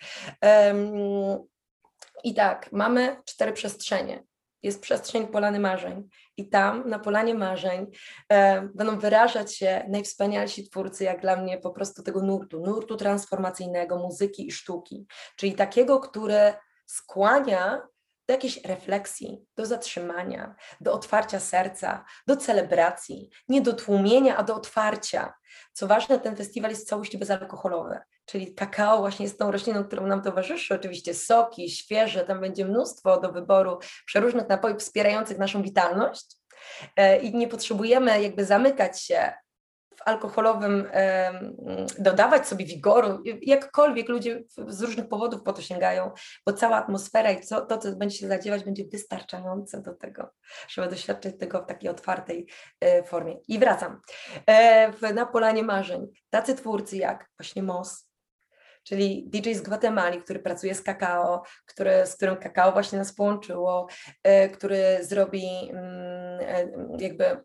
[2.23, 4.23] I tak, mamy cztery przestrzenie.
[4.63, 6.09] Jest przestrzeń Polany Marzeń.
[6.37, 7.87] I tam na Polanie Marzeń
[8.29, 13.97] e, będą wyrażać się najwspanialsi twórcy, jak dla mnie po prostu tego nurtu, nurtu transformacyjnego,
[13.97, 15.05] muzyki i sztuki,
[15.37, 16.53] czyli takiego, który
[16.85, 17.81] skłania
[18.27, 24.55] do jakiejś refleksji, do zatrzymania, do otwarcia serca, do celebracji, nie do tłumienia, a do
[24.55, 25.33] otwarcia.
[25.73, 30.21] Co ważne, ten festiwal jest całości bezalkoholowy, czyli kakao właśnie jest tą rośliną, którą nam
[30.21, 36.37] towarzyszy, oczywiście soki, świeże, tam będzie mnóstwo do wyboru przeróżnych napojów wspierających naszą witalność.
[36.95, 39.33] E, I nie potrzebujemy jakby zamykać się
[40.05, 40.87] alkoholowym
[41.99, 46.11] dodawać sobie wigoru, jakkolwiek ludzie z różnych powodów po to sięgają,
[46.45, 50.29] bo cała atmosfera i co, to, co będzie się zadziewać, będzie wystarczające do tego,
[50.67, 52.47] żeby doświadczyć tego w takiej otwartej
[52.81, 53.35] e, formie.
[53.47, 54.01] I wracam.
[54.47, 58.09] E, na polanie marzeń tacy twórcy jak właśnie Moss,
[58.83, 63.87] czyli DJ z Gwatemali, który pracuje z kakao, który, z którym kakao właśnie nas połączyło,
[64.23, 67.43] e, który zrobi mm, jakby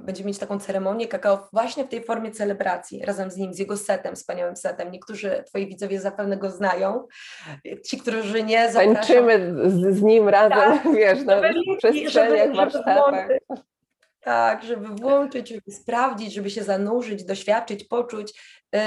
[0.00, 3.76] będzie mieć taką ceremonię kakao właśnie w tej formie celebracji, razem z nim, z jego
[3.76, 4.90] setem, wspaniałym setem.
[4.90, 7.06] Niektórzy twoi widzowie zapewne go znają,
[7.86, 8.94] ci, którzy nie, zapraszam.
[8.94, 11.40] Tańczymy z, z nim razem, tak, wiesz, na
[11.78, 13.28] przestrzeniach, warsztatach.
[14.20, 18.40] Tak, żeby włączyć, żeby sprawdzić, żeby się zanurzyć, doświadczyć, poczuć,
[18.74, 18.78] y,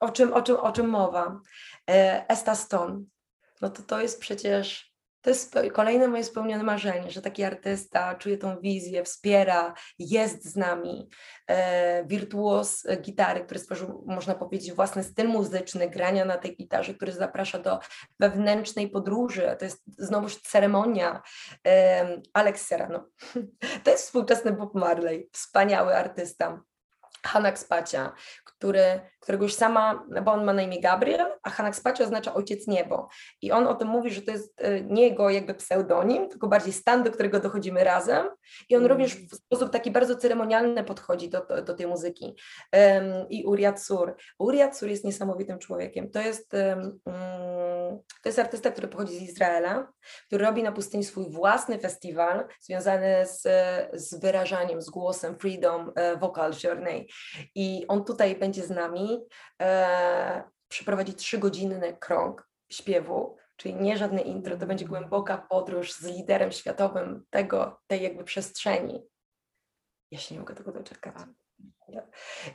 [0.00, 1.40] o czym, o czym, o czym mowa.
[1.90, 1.92] Y,
[2.28, 3.02] Esta Stone,
[3.60, 4.85] no to to jest przecież
[5.26, 10.56] to jest kolejne moje spełnione marzenie, że taki artysta czuje tą wizję, wspiera, jest z
[10.56, 11.08] nami.
[11.50, 17.12] E, wirtuos gitary, który stworzył, można powiedzieć, własny styl muzyczny, grania na tej gitarze, który
[17.12, 17.78] zaprasza do
[18.20, 19.56] wewnętrznej podróży.
[19.58, 21.22] To jest znowuż ceremonia.
[21.66, 23.04] E, Alex Serrano.
[23.84, 26.62] To jest współczesny Bob Marley, wspaniały artysta.
[27.24, 28.12] Hanak Spacia,
[28.44, 32.66] który, którego już sama, bo on ma na imię Gabriel, a Hanak Spacia oznacza ojciec
[32.66, 33.08] niebo.
[33.42, 36.72] I on o tym mówi, że to jest e, nie jego jakby pseudonim, tylko bardziej
[36.72, 38.26] stan, do którego dochodzimy razem.
[38.68, 38.92] I on mm.
[38.92, 42.36] również w sposób taki bardzo ceremonialny podchodzi do, do, do tej muzyki.
[42.72, 44.16] Um, I Uriat Sur.
[44.38, 46.10] Uriat Sur jest niesamowitym człowiekiem.
[46.10, 47.00] To jest, um,
[48.22, 49.92] to jest artysta, który pochodzi z Izraela,
[50.26, 53.42] który robi na pustyni swój własny festiwal związany z,
[53.92, 57.06] z wyrażaniem, z głosem Freedom e, Vocal Journey.
[57.54, 59.15] I on tutaj będzie z nami,
[59.62, 66.52] e, przeprowadzi trzygodzinny krąg śpiewu, czyli nie żadne intro, to będzie głęboka podróż z liderem
[66.52, 69.02] światowym tego, tej jakby przestrzeni.
[70.10, 71.14] Ja się nie mogę tego doczekać.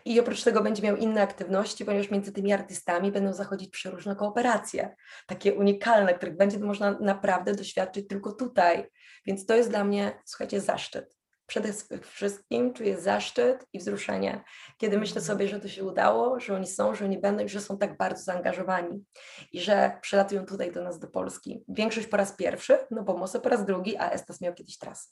[0.06, 4.96] I oprócz tego będzie miał inne aktywności, ponieważ między tymi artystami będą zachodzić przeróżne kooperacje,
[5.28, 8.90] takie unikalne, których będzie można naprawdę doświadczyć tylko tutaj.
[9.26, 11.21] Więc to jest dla mnie, słuchajcie, zaszczyt
[11.52, 14.44] przede wszystkim czuję zaszczyt i wzruszenie,
[14.78, 15.26] kiedy myślę mhm.
[15.26, 17.98] sobie, że to się udało, że oni są, że oni będą i że są tak
[17.98, 19.04] bardzo zaangażowani
[19.52, 21.64] i że przylatują tutaj do nas do Polski.
[21.68, 25.10] Większość po raz pierwszy, no bo Moso po raz drugi, a Estas miał kiedyś trasę.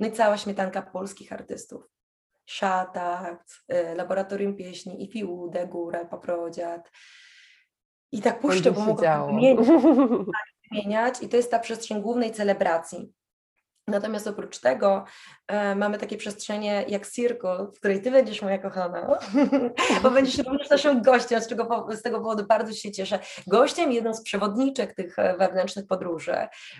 [0.00, 1.88] No i cała śmietanka polskich artystów.
[2.46, 6.90] Szatak, y, Laboratorium Pieśni, Ifiude, Góra, Paprodziad.
[8.12, 9.66] I tak puszczę, bo mogę wymieniać,
[10.72, 13.17] wymieniać i to jest ta przestrzeń głównej celebracji
[13.88, 15.04] Natomiast oprócz tego
[15.46, 19.18] e, mamy takie przestrzenie jak Circle, w której ty będziesz moja kochana,
[20.02, 23.18] bo będziesz również naszym gościem, z, czego, z tego powodu bardzo się cieszę.
[23.46, 26.36] Gościem jedną z przewodniczek tych e, wewnętrznych podróży,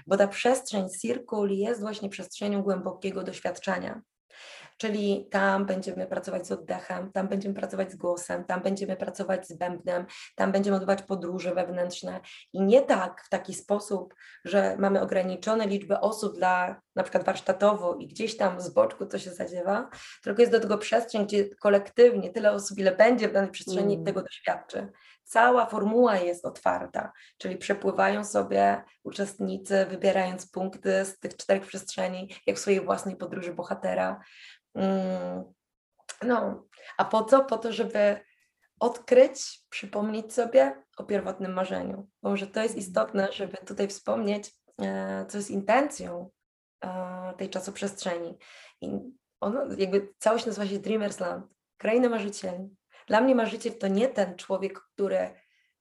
[0.07, 4.03] bo ta przestrzeń Circle jest właśnie przestrzenią głębokiego doświadczenia
[4.79, 9.53] czyli tam będziemy pracować z oddechem, tam będziemy pracować z głosem, tam będziemy pracować z
[9.53, 12.21] bębnem, tam będziemy odbywać podróże wewnętrzne
[12.53, 14.14] i nie tak w taki sposób,
[14.45, 19.19] że mamy ograniczone liczbę osób dla na przykład warsztatowo i gdzieś tam z boczku to
[19.19, 19.91] się zadziewa,
[20.23, 24.07] tylko jest do tego przestrzeń, gdzie kolektywnie tyle osób, ile będzie w danej przestrzeni mm.
[24.07, 24.88] tego doświadczy.
[25.25, 32.57] Cała formuła jest otwarta, czyli przepływają sobie uczestnicy, wybierając punkty z tych czterech przestrzeni, jak
[32.57, 34.21] w swojej własnej podróży bohatera.
[34.79, 35.45] Mm,
[36.23, 36.67] no,
[36.99, 37.45] a po co?
[37.45, 38.21] Po to, żeby
[38.81, 42.09] odkryć, przypomnieć sobie o pierwotnym marzeniu.
[42.23, 46.31] Bo może to jest istotne, żeby tutaj wspomnieć, e, co jest intencją
[46.85, 48.38] e, tej czasoprzestrzeni.
[48.81, 48.91] I
[49.41, 52.77] ono, jakby całość nazywa się Dreamers Land, kraina marzycieli.
[53.07, 55.35] Dla mnie marzyciel to nie ten człowiek, który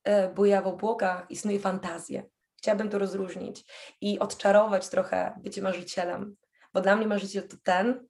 [0.04, 2.24] e, buja w obłokach i snuje fantazję.
[2.58, 3.66] Chciałabym to rozróżnić
[4.02, 6.36] i odczarować trochę bycie marzycielem,
[6.74, 8.08] bo dla mnie marzyciel to ten,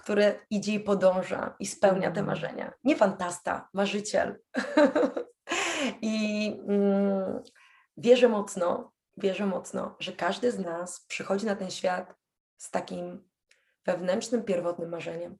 [0.00, 2.26] który idzie i podąża i spełnia te mhm.
[2.26, 2.72] marzenia.
[2.84, 4.38] Nie fantasta, marzyciel.
[6.02, 7.42] I mm,
[7.96, 12.14] wierzę mocno, wierzę mocno, że każdy z nas przychodzi na ten świat
[12.56, 13.28] z takim
[13.86, 15.36] wewnętrznym, pierwotnym marzeniem.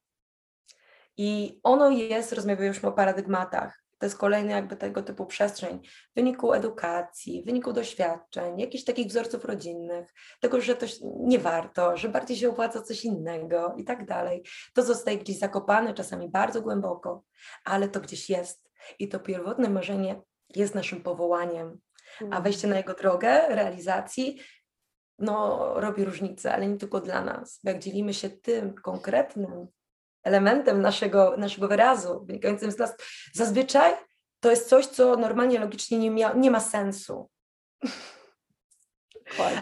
[1.17, 5.81] I ono jest, rozmawialiśmy o paradygmatach, to jest kolejny jakby tego typu przestrzeń
[6.13, 11.97] w wyniku edukacji, w wyniku doświadczeń, jakichś takich wzorców rodzinnych, tego, że to nie warto,
[11.97, 14.45] że bardziej się opłaca coś innego i tak dalej.
[14.75, 17.23] To zostaje gdzieś zakopane, czasami bardzo głęboko,
[17.65, 18.71] ale to gdzieś jest.
[18.99, 20.23] I to pierwotne marzenie
[20.57, 21.81] jest naszym powołaniem,
[22.21, 22.43] a mm.
[22.43, 24.41] wejście na jego drogę realizacji
[25.19, 29.67] no, robi różnicę, ale nie tylko dla nas, bo jak dzielimy się tym konkretnym
[30.23, 32.97] elementem naszego, naszego wyrazu, wynikającym z nas.
[33.35, 33.93] Zazwyczaj
[34.41, 37.31] to jest coś, co normalnie logicznie nie, mia, nie ma sensu.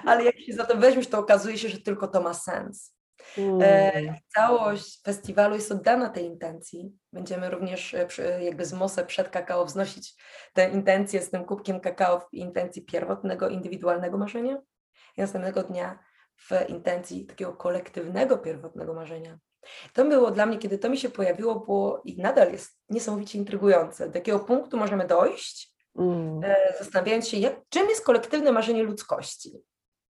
[0.06, 2.94] Ale jak się za to weźmiesz, to okazuje się, że tylko to ma sens.
[3.38, 3.62] Mm.
[3.62, 6.92] E, całość festiwalu jest oddana tej intencji.
[7.12, 8.08] Będziemy również e,
[8.44, 10.14] jakby z Mosę przed kakao wznosić
[10.52, 14.58] tę intencję z tym kubkiem kakao w intencji pierwotnego, indywidualnego marzenia
[15.16, 15.98] i następnego dnia
[16.36, 19.38] w intencji takiego kolektywnego, pierwotnego marzenia.
[19.92, 24.08] To było dla mnie, kiedy to mi się pojawiło, było i nadal jest niesamowicie intrygujące.
[24.08, 26.40] Do jakiego punktu możemy dojść, mm.
[26.44, 29.52] E, zastanawiając się, jak, czym jest kolektywne marzenie ludzkości,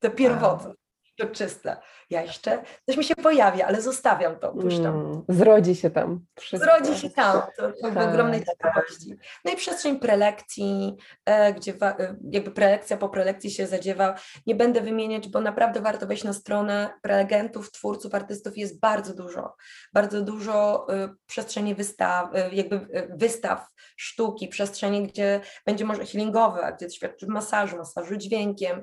[0.00, 0.74] to pierwotne
[1.16, 1.76] to czyste.
[2.10, 5.00] Ja jeszcze, coś mi się pojawia, ale zostawiam to, puszczam.
[5.00, 6.24] Mm, zrodzi się tam.
[6.40, 6.70] Wszystko.
[6.70, 7.94] Zrodzi się tam, to, to tak.
[7.94, 9.14] w ogromnej ciekawości.
[9.44, 10.96] No i przestrzeń prelekcji,
[11.26, 14.14] e, gdzie e, jakby prelekcja po prelekcji się zadziewa.
[14.46, 19.54] Nie będę wymieniać, bo naprawdę warto wejść na stronę prelegentów, twórców, artystów jest bardzo dużo.
[19.92, 27.26] Bardzo dużo e, przestrzeni wystaw, jakby wystaw sztuki, przestrzeni, gdzie będzie może healingowe, gdzie świadczy
[27.26, 28.82] masażu, masażu dźwiękiem,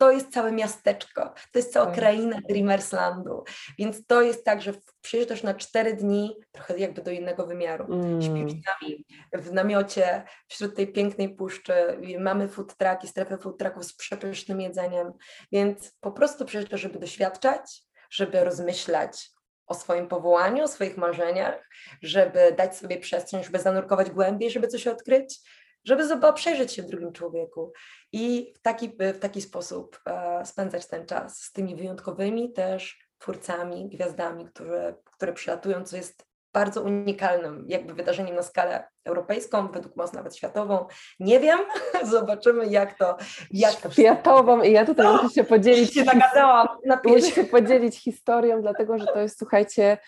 [0.00, 1.94] to jest całe miasteczko, to jest cała tak.
[1.94, 3.44] kraina Dreamerslandu,
[3.78, 8.22] więc to jest tak, że przyjeżdżasz na cztery dni, trochę jakby do innego wymiaru, mm.
[8.22, 11.72] śpisz z nami w namiocie wśród tej pięknej puszczy,
[12.18, 15.12] mamy food truck i strefę food trucków z przepysznym jedzeniem,
[15.52, 19.30] więc po prostu przyjeżdżasz, żeby doświadczać, żeby rozmyślać
[19.66, 21.68] o swoim powołaniu, o swoich marzeniach,
[22.02, 25.40] żeby dać sobie przestrzeń, żeby zanurkować głębiej, żeby coś odkryć,
[25.84, 27.72] żeby przejrzeć się w drugim człowieku
[28.12, 33.88] i w taki, w taki sposób e, spędzać ten czas z tymi wyjątkowymi też twórcami,
[33.88, 40.12] gwiazdami, które, które przylatują, co jest bardzo unikalnym jakby wydarzeniem na skalę europejską, według nas
[40.12, 40.86] nawet światową.
[41.20, 41.58] Nie wiem,
[42.10, 43.16] zobaczymy jak to...
[43.50, 45.94] Jak to światową i ja tutaj no, muszę się podzielić...
[45.94, 46.68] się nagadałam.
[47.04, 49.98] Muszę się podzielić historią, dlatego że to jest, słuchajcie,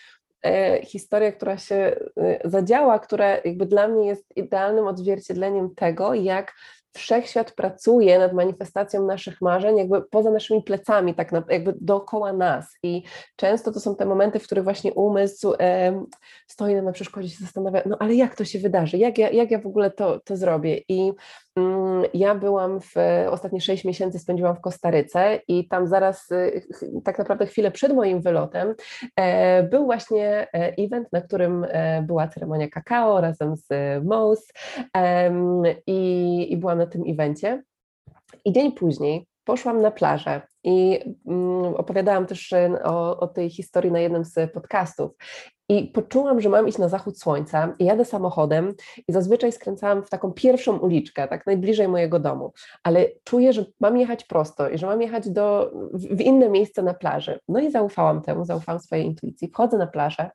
[0.45, 6.53] E, historia, która się e, zadziała, która jakby dla mnie jest idealnym odzwierciedleniem tego, jak
[6.93, 12.77] wszechświat pracuje nad manifestacją naszych marzeń, jakby poza naszymi plecami, tak jakby dookoła nas.
[12.83, 13.03] I
[13.35, 16.03] często to są te momenty, w których właśnie umysł e,
[16.47, 19.59] stoi na przeszkodzie, się zastanawia, no ale jak to się wydarzy, jak ja, jak ja
[19.59, 20.81] w ogóle to, to zrobię.
[20.87, 21.11] I
[22.13, 22.93] ja byłam w
[23.29, 26.65] ostatnie sześć miesięcy spędziłam w Kostaryce i tam zaraz, y,
[27.03, 28.75] tak naprawdę chwilę przed moim wylotem,
[29.15, 33.67] e, był właśnie e, event, na którym e, była ceremonia kakao razem z
[34.05, 34.53] Mouse
[35.87, 37.63] i, i byłam na tym evencie.
[38.45, 42.53] I dzień później poszłam na plażę i mm, opowiadałam też
[42.83, 45.11] o, o tej historii na jednym z podcastów.
[45.69, 48.73] I poczułam, że mam iść na zachód słońca i jadę samochodem
[49.07, 52.53] i zazwyczaj skręcałam w taką pierwszą uliczkę, tak najbliżej mojego domu,
[52.83, 56.93] ale czuję, że mam jechać prosto i że mam jechać do, w inne miejsce na
[56.93, 57.39] plaży.
[57.47, 59.47] No i zaufałam temu, zaufałam swojej intuicji.
[59.47, 60.31] Wchodzę na plażę,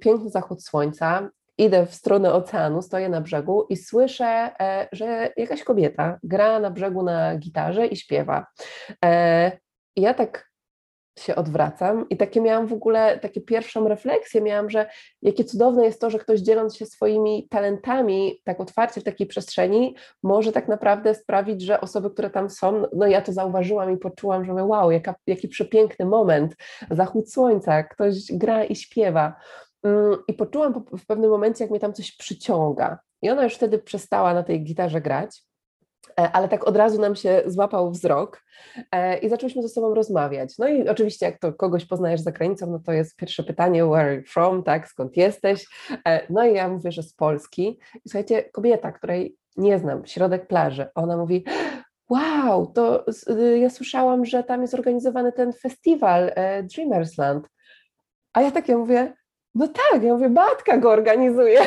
[0.00, 5.64] piękny zachód słońca, idę w stronę oceanu, stoję na brzegu i słyszę, e, że jakaś
[5.64, 8.46] kobieta gra na brzegu na gitarze i śpiewa.
[9.04, 9.52] E,
[9.96, 10.54] I ja tak
[11.18, 14.86] się odwracam i takie miałam w ogóle, takie pierwszą refleksję miałam, że
[15.22, 19.96] jakie cudowne jest to, że ktoś dzieląc się swoimi talentami tak otwarcie w takiej przestrzeni
[20.22, 24.44] może tak naprawdę sprawić, że osoby, które tam są, no ja to zauważyłam i poczułam,
[24.44, 26.56] że wow, jaka, jaki przepiękny moment,
[26.90, 29.36] zachód słońca, ktoś gra i śpiewa.
[29.84, 32.98] Mm, I poczułam w pewnym momencie, jak mnie tam coś przyciąga.
[33.22, 35.42] I ona już wtedy przestała na tej gitarze grać,
[36.20, 38.42] e, ale tak od razu nam się złapał wzrok
[38.92, 40.58] e, i zaczęliśmy ze sobą rozmawiać.
[40.58, 44.00] No i oczywiście, jak to kogoś poznajesz za granicą, no to jest pierwsze pytanie, where
[44.00, 45.66] are you from, tak, skąd jesteś?
[46.06, 47.78] E, no i ja mówię, że z Polski.
[48.04, 51.44] I słuchajcie, kobieta, której nie znam, środek plaży, ona mówi,
[52.10, 56.32] wow, to y, ja słyszałam, że tam jest organizowany ten festiwal
[56.74, 57.48] Dreamersland.
[58.32, 59.12] A ja takie mówię,
[59.54, 61.60] no tak, ja mówię, Batka go organizuje.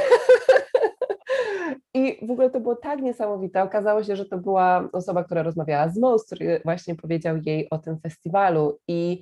[1.94, 3.64] I w ogóle to było tak niesamowite.
[3.64, 7.78] Okazało się, że to była osoba, która rozmawiała z Most, który właśnie powiedział jej o
[7.78, 8.80] tym festiwalu.
[8.88, 9.20] I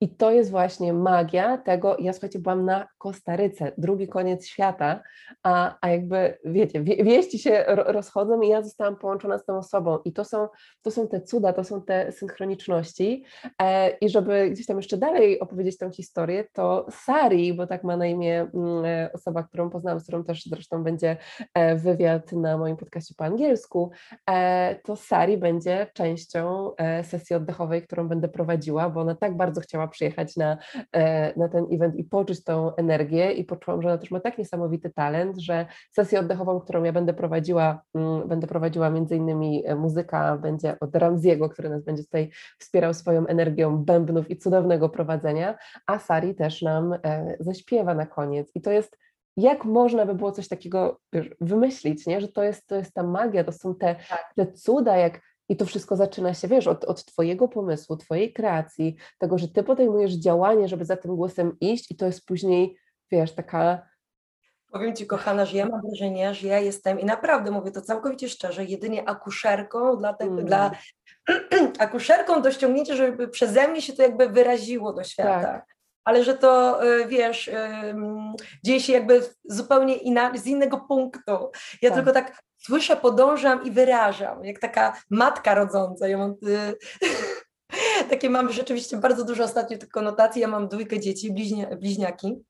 [0.00, 5.02] i to jest właśnie magia tego, ja słuchajcie, byłam na Kostaryce, drugi koniec świata,
[5.42, 9.98] a, a jakby, wiecie, wie, wieści się rozchodzą i ja zostałam połączona z tą osobą.
[10.04, 10.48] I to są,
[10.82, 13.24] to są te cuda, to są te synchroniczności.
[13.62, 17.96] E, i żeby gdzieś tam jeszcze dalej opowiedzieć tę historię, to Sari, bo tak ma
[17.96, 21.16] na imię mm, e, osoba, którą poznałam, z którą też zresztą będzie
[21.54, 23.90] e, wywiad na moim podcaście po angielsku,
[24.30, 29.60] e, to Sari będzie częścią e, sesji oddechowej, którą będę prowadziła, bo ona tak bardzo
[29.60, 30.58] chciała przyjechać na,
[30.92, 34.38] e, na ten event i poczuć tą energię i poczułam, że ona też ma tak
[34.38, 39.74] niesamowity talent, że sesję oddechową, którą ja będę prowadziła, mm, będę prowadziła między innymi e,
[39.74, 45.58] muzyka będzie od Ramziego, który nas będzie tutaj wspierał swoją energią bębnów i cudownego prowadzenia,
[45.86, 48.98] a Sari też nam e, zaśpiewa na koniec i to jest
[49.38, 51.00] jak można by było coś takiego
[51.40, 52.20] wymyślić, nie?
[52.20, 54.32] że to jest, to jest ta magia, to są te, tak.
[54.36, 58.96] te cuda, jak i to wszystko zaczyna się, wiesz, od, od Twojego pomysłu, Twojej kreacji,
[59.18, 62.76] tego, że Ty podejmujesz działanie, żeby za tym głosem iść, i to jest później,
[63.10, 63.88] wiesz, taka.
[64.72, 68.28] Powiem Ci, kochana, że ja mam wrażenie, że ja jestem, i naprawdę mówię to całkowicie
[68.28, 70.44] szczerze, jedynie akuszerką dla, te, mm.
[70.44, 70.70] dla
[71.78, 75.42] akuszerką do ściągnięcia, żeby przeze mnie się to jakby wyraziło do świata.
[75.42, 77.50] Tak ale że to, e, wiesz,
[78.64, 81.50] dzieje się jakby zupełnie inaczej, z innego punktu.
[81.82, 81.94] Ja tak.
[81.94, 86.08] tylko tak słyszę, podążam i wyrażam, jak taka matka rodząca.
[86.08, 86.74] Ja mam y,
[88.10, 90.42] takie mam rzeczywiście bardzo dużo ostatnio tych konotacji.
[90.42, 92.44] Ja mam dwójkę dzieci, bliźnia, bliźniaki.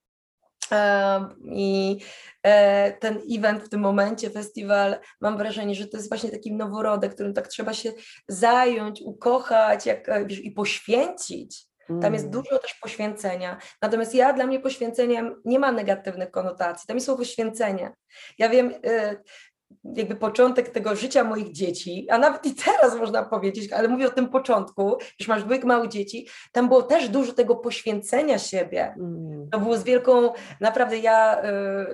[1.44, 1.98] I
[2.42, 7.14] e, ten event w tym momencie, festiwal, mam wrażenie, że to jest właśnie taki noworodek,
[7.14, 7.92] którym tak trzeba się
[8.28, 11.67] zająć, ukochać jak, e, wiesz, i poświęcić.
[12.02, 12.30] Tam jest mm.
[12.30, 13.58] dużo też poświęcenia.
[13.82, 16.86] Natomiast ja dla mnie poświęceniem nie ma negatywnych konotacji.
[16.86, 17.92] Tam jest słowo poświęcenie.
[18.38, 19.22] Ja wiem, y,
[19.84, 24.10] jakby początek tego życia moich dzieci, a nawet i teraz można powiedzieć, ale mówię o
[24.10, 28.94] tym początku, już masz dwójkę małych dzieci, tam było też dużo tego poświęcenia siebie.
[28.98, 29.48] Mm.
[29.50, 31.42] To było z wielką, naprawdę ja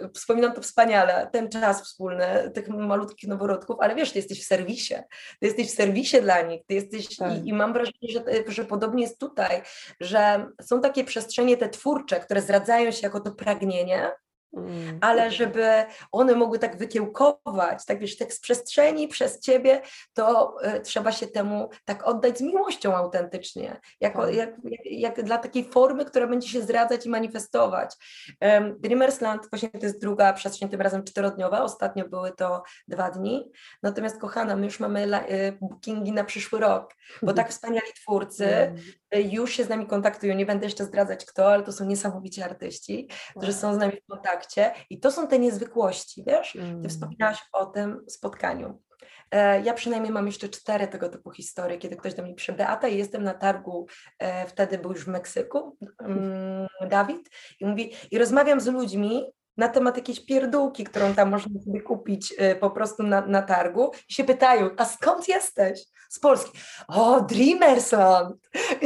[0.05, 4.47] y, wspominam to wspaniale, ten czas wspólny tych malutkich noworodków, ale wiesz, ty jesteś w
[4.47, 4.95] serwisie,
[5.41, 7.33] ty jesteś w serwisie dla nich, ty jesteś tak.
[7.45, 9.63] i, i, mam wrażenie, że, że podobnie jest tutaj,
[10.01, 14.11] że są takie przestrzenie te twórcze, które zdradzają się jako to pragnienie,
[14.57, 14.99] Mm.
[15.01, 20.81] ale żeby one mogły tak wykiełkować, tak wiesz, tak z przestrzeni przez ciebie, to y,
[20.81, 24.35] trzeba się temu tak oddać z miłością autentycznie, jako, tak.
[24.35, 27.95] jak, jak, jak, dla takiej formy, która będzie się zradzać i manifestować.
[28.41, 33.51] Um, Dreamersland właśnie to jest druga przestrzeń, tym razem czterodniowa, ostatnio były to dwa dni,
[33.83, 38.75] natomiast kochana, my już mamy la, y, bookingi na przyszły rok, bo tak wspaniali twórcy
[39.23, 43.09] już się z nami kontaktują, nie będę jeszcze zdradzać kto, ale to są niesamowici artyści,
[43.37, 46.53] którzy są z nami w kontakcie, i to są te niezwykłości, wiesz?
[46.53, 46.89] Ty mm.
[46.89, 48.83] wspominałaś o tym spotkaniu.
[49.31, 52.89] E, ja przynajmniej mam jeszcze cztery tego typu historie, kiedy ktoś do mnie pisze, Beata,
[52.89, 53.87] i jestem na targu,
[54.19, 59.25] e, wtedy był już w Meksyku, mm, Dawid, i mówi, i rozmawiam z ludźmi,
[59.57, 63.91] na temat jakiejś pierdółki, którą tam można sobie kupić y, po prostu na, na targu
[64.09, 65.81] i się pytają, a skąd jesteś?
[66.09, 66.59] Z Polski.
[66.89, 68.37] O, Dreamersland!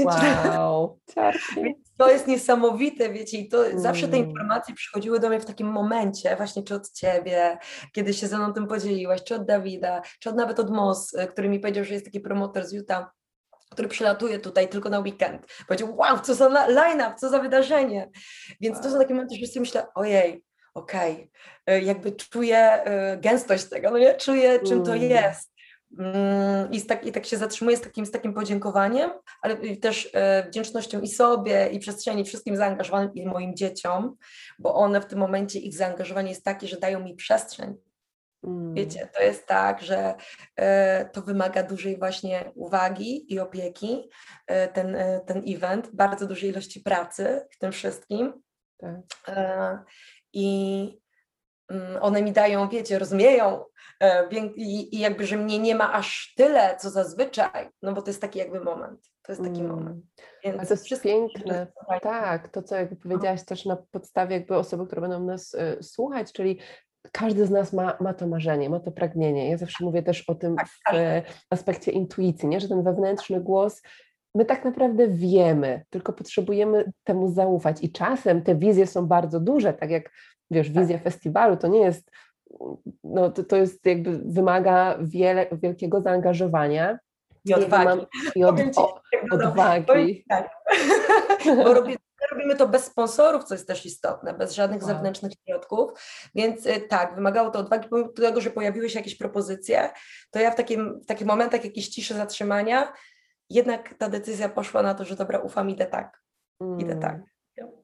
[0.05, 0.99] Wow,
[1.99, 3.81] to jest niesamowite, wiecie, i to mm.
[3.81, 4.29] zawsze te mm.
[4.29, 7.59] informacje przychodziły do mnie w takim momencie, właśnie czy od ciebie,
[7.93, 11.27] kiedy się ze mną tym podzieliłaś, czy od Dawida, czy od nawet od Moss, y,
[11.27, 13.19] który mi powiedział, że jest taki promotor z Utah,
[13.71, 15.47] który przylatuje tutaj tylko na weekend.
[15.69, 18.11] Powiedział, wow, co za line-up, co za wydarzenie.
[18.61, 20.45] Więc to są takie momenty, że sobie myślę, ojej,
[20.79, 21.31] okej,
[21.67, 21.83] okay.
[21.83, 24.15] jakby czuję y, gęstość tego, no nie?
[24.15, 25.11] Czuję, czym to mm.
[25.11, 25.59] jest.
[25.99, 29.11] Mm, I, tak, I tak się zatrzymuję z takim, z takim podziękowaniem,
[29.43, 34.17] ale też e, wdzięcznością i sobie, i przestrzeni, wszystkim zaangażowanym i moim dzieciom,
[34.59, 37.75] bo one w tym momencie, ich zaangażowanie jest takie, że dają mi przestrzeń.
[38.45, 38.75] Mm.
[38.75, 40.15] Wiecie, to jest tak, że
[40.57, 44.11] e, to wymaga dużej właśnie uwagi i opieki,
[44.47, 48.33] e, ten, ten event, bardzo dużej ilości pracy w tym wszystkim.
[49.25, 49.85] Tak.
[50.33, 51.01] I
[51.69, 53.65] mm, one mi dają, wiecie, rozumieją
[54.01, 58.21] e, i, jakby, że mnie nie ma aż tyle, co zazwyczaj, no bo to jest
[58.21, 59.01] taki jakby moment.
[59.23, 59.73] To jest taki mm.
[59.73, 60.05] moment.
[60.45, 61.67] Więc A to jest piękne.
[62.03, 66.33] Tak, to co jakby powiedziałaś też na podstawie jakby osoby, które będą nas y, słuchać,
[66.33, 66.59] czyli
[67.13, 69.51] każdy z nas ma, ma to marzenie, ma to pragnienie.
[69.51, 70.95] Ja zawsze mówię też o tym tak,
[71.51, 72.61] w aspekcie intuicji, nie?
[72.61, 73.83] że ten wewnętrzny głos
[74.35, 77.85] my tak naprawdę wiemy, tylko potrzebujemy temu zaufać.
[77.85, 80.11] I czasem te wizje są bardzo duże, tak jak
[80.51, 81.05] wiesz, wizja tak.
[81.05, 82.11] festiwalu to nie jest,
[83.05, 86.99] no to, to jest jakby wymaga wiele, wielkiego zaangażowania.
[87.45, 88.07] I odwagi.
[88.37, 89.01] I od, o,
[89.31, 90.25] odwagi.
[90.29, 90.51] Tak.
[91.65, 91.97] Bo robię,
[92.31, 94.91] robimy to bez sponsorów, co jest też istotne, bez żadnych wow.
[94.91, 95.91] zewnętrznych środków,
[96.35, 99.91] więc y, tak, wymagało to odwagi, pomimo tego, że pojawiły się jakieś propozycje,
[100.31, 102.93] to ja w, takim, w takich momentach jakiejś ciszy zatrzymania
[103.51, 106.23] jednak ta decyzja poszła na to, że dobra, ufam, idę tak,
[106.61, 106.81] mm.
[106.81, 107.21] idę tak.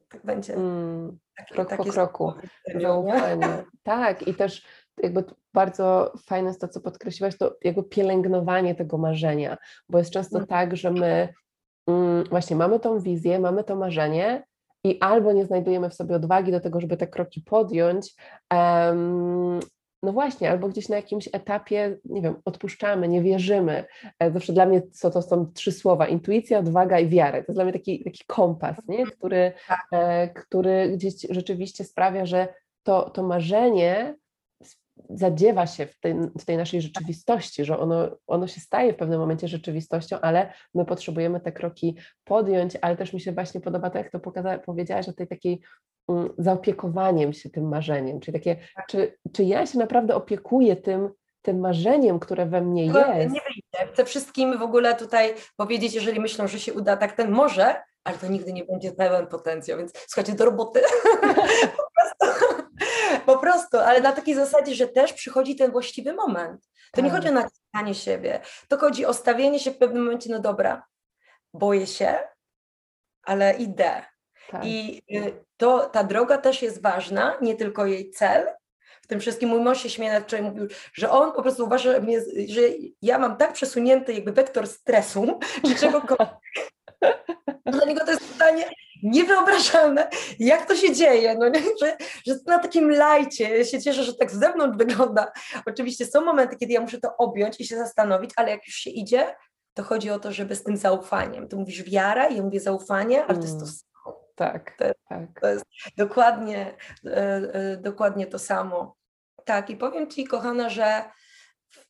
[0.09, 0.55] Tak będzie.
[0.55, 1.19] Mm.
[1.53, 2.33] Krok po kroku.
[2.81, 3.65] Zaufanie.
[3.83, 4.67] tak, i też
[5.03, 9.57] jakby bardzo fajne jest to, co podkreśliłaś, to jakby pielęgnowanie tego marzenia,
[9.89, 10.47] bo jest często mm.
[10.47, 11.29] tak, że my
[11.87, 14.45] mm, właśnie mamy tą wizję, mamy to marzenie,
[14.85, 18.15] i albo nie znajdujemy w sobie odwagi do tego, żeby te kroki podjąć,
[18.55, 19.61] um,
[20.05, 23.84] no właśnie, albo gdzieś na jakimś etapie, nie wiem, odpuszczamy, nie wierzymy.
[24.18, 27.32] E, zawsze dla mnie co to są trzy słowa, intuicja, odwaga i wiara.
[27.32, 28.98] To jest dla mnie taki, taki kompas, nie?
[28.98, 29.16] Mhm.
[29.18, 29.86] Który, tak.
[29.92, 32.48] e, który gdzieś rzeczywiście sprawia, że
[32.82, 34.14] to, to marzenie
[35.11, 39.20] zadziewa się w tej, w tej naszej rzeczywistości, że ono, ono się staje w pewnym
[39.20, 43.98] momencie rzeczywistością, ale my potrzebujemy te kroki podjąć, ale też mi się właśnie podoba to,
[43.98, 45.61] jak to pokaza- powiedziałaś o tej takiej
[46.07, 48.86] um, zaopiekowaniem się tym marzeniem, czyli takie, tak.
[48.86, 51.11] czy, czy ja się naprawdę opiekuję tym,
[51.42, 52.98] tym marzeniem, które we mnie jest.
[53.32, 53.92] Nie wyjdzie.
[53.92, 58.18] Chcę wszystkim w ogóle tutaj powiedzieć, jeżeli myślą, że się uda tak ten może, ale
[58.18, 60.80] to nigdy nie będzie pełen potencjał, więc słuchajcie, do roboty.
[61.76, 62.43] po prostu,
[63.86, 66.61] ale na takiej zasadzie, że też przychodzi ten właściwy moment.
[66.62, 67.05] To tak.
[67.05, 70.82] nie chodzi o naciskanie siebie, to chodzi o stawienie się w pewnym momencie, no dobra,
[71.55, 72.18] boję się,
[73.22, 74.02] ale idę.
[74.50, 74.64] Tak.
[74.64, 78.46] I y, to, ta droga też jest ważna, nie tylko jej cel.
[79.02, 81.92] W tym wszystkim mój mąż się śmieje nad wczoraj mówił, że on po prostu uważa,
[81.92, 82.61] że, mnie, że
[83.02, 86.38] ja mam tak przesunięty jakby wektor stresu, czy czegokolwiek.
[87.66, 88.70] Dla niego to jest pytanie,
[89.05, 91.61] niewyobrażalne, jak to się dzieje, no nie?
[91.80, 91.96] Że,
[92.26, 95.32] że na takim lajcie, ja się cieszę, że tak z zewnątrz wygląda.
[95.66, 98.90] Oczywiście są momenty, kiedy ja muszę to objąć i się zastanowić, ale jak już się
[98.90, 99.34] idzie,
[99.74, 101.48] to chodzi o to, żeby z tym zaufaniem.
[101.48, 103.74] Tu mówisz wiara, ja mówię zaufanie, ale to jest to mm.
[103.74, 104.24] samo.
[104.34, 105.40] Tak, to, tak.
[105.40, 105.64] To jest
[105.96, 106.76] dokładnie,
[107.07, 108.96] e, e, dokładnie to samo.
[109.44, 111.05] Tak, i powiem Ci, kochana, że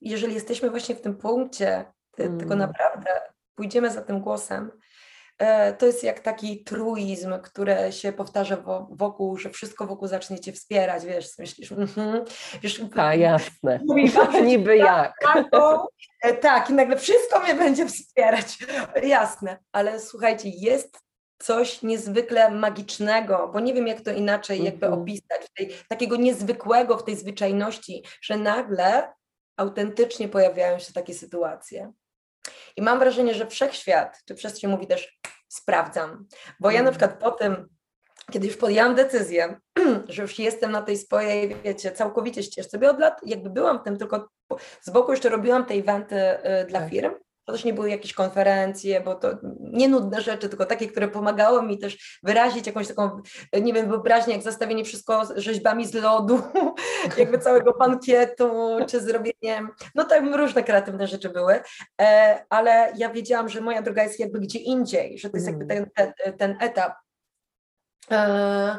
[0.00, 2.38] jeżeli jesteśmy właśnie w tym punkcie, mm.
[2.38, 3.10] tego naprawdę
[3.54, 4.70] pójdziemy za tym głosem,
[5.78, 8.56] to jest jak taki truizm, który się powtarza
[8.90, 12.20] wokół, że wszystko wokół zacznie cię wspierać, wiesz, myślisz, mm-hmm,
[12.62, 13.80] wiesz, tak, jasne,
[14.44, 15.14] niby jak.
[16.22, 18.58] E, tak, i nagle wszystko mnie będzie wspierać,
[19.02, 20.98] jasne, ale słuchajcie, jest
[21.38, 25.02] coś niezwykle magicznego, bo nie wiem jak to inaczej jakby mm-hmm.
[25.02, 29.12] opisać, tej, takiego niezwykłego w tej zwyczajności, że nagle
[29.56, 31.92] autentycznie pojawiają się takie sytuacje.
[32.76, 35.18] I mam wrażenie, że wszechświat, czy przestrzeń mówi też
[35.48, 36.26] sprawdzam.
[36.60, 36.92] Bo ja na mm.
[36.92, 37.68] przykład po tym,
[38.32, 39.60] kiedy już podjęłam decyzję,
[40.08, 43.82] że już jestem na tej swojej, wiecie, całkowicie ścieżce, bo od lat jakby byłam w
[43.82, 44.28] tym, tylko
[44.82, 46.90] z boku jeszcze robiłam te eventy y, dla tak.
[46.90, 47.14] firm,
[47.44, 49.28] to też nie były jakieś konferencje, bo to
[49.60, 53.22] nie nudne rzeczy, tylko takie, które pomagały mi też wyrazić jakąś taką,
[53.62, 56.42] nie wiem, wyobraźnię, jak zastawienie wszystko rzeźbami z lodu,
[57.18, 61.60] jakby całego pankietu, czy zrobieniem, no tak różne kreatywne rzeczy były,
[62.00, 65.64] e, ale ja wiedziałam, że moja droga jest jakby gdzie indziej, że to jest jakby
[65.64, 65.90] mm.
[65.94, 66.92] ten, ten, ten etap.
[68.10, 68.78] E,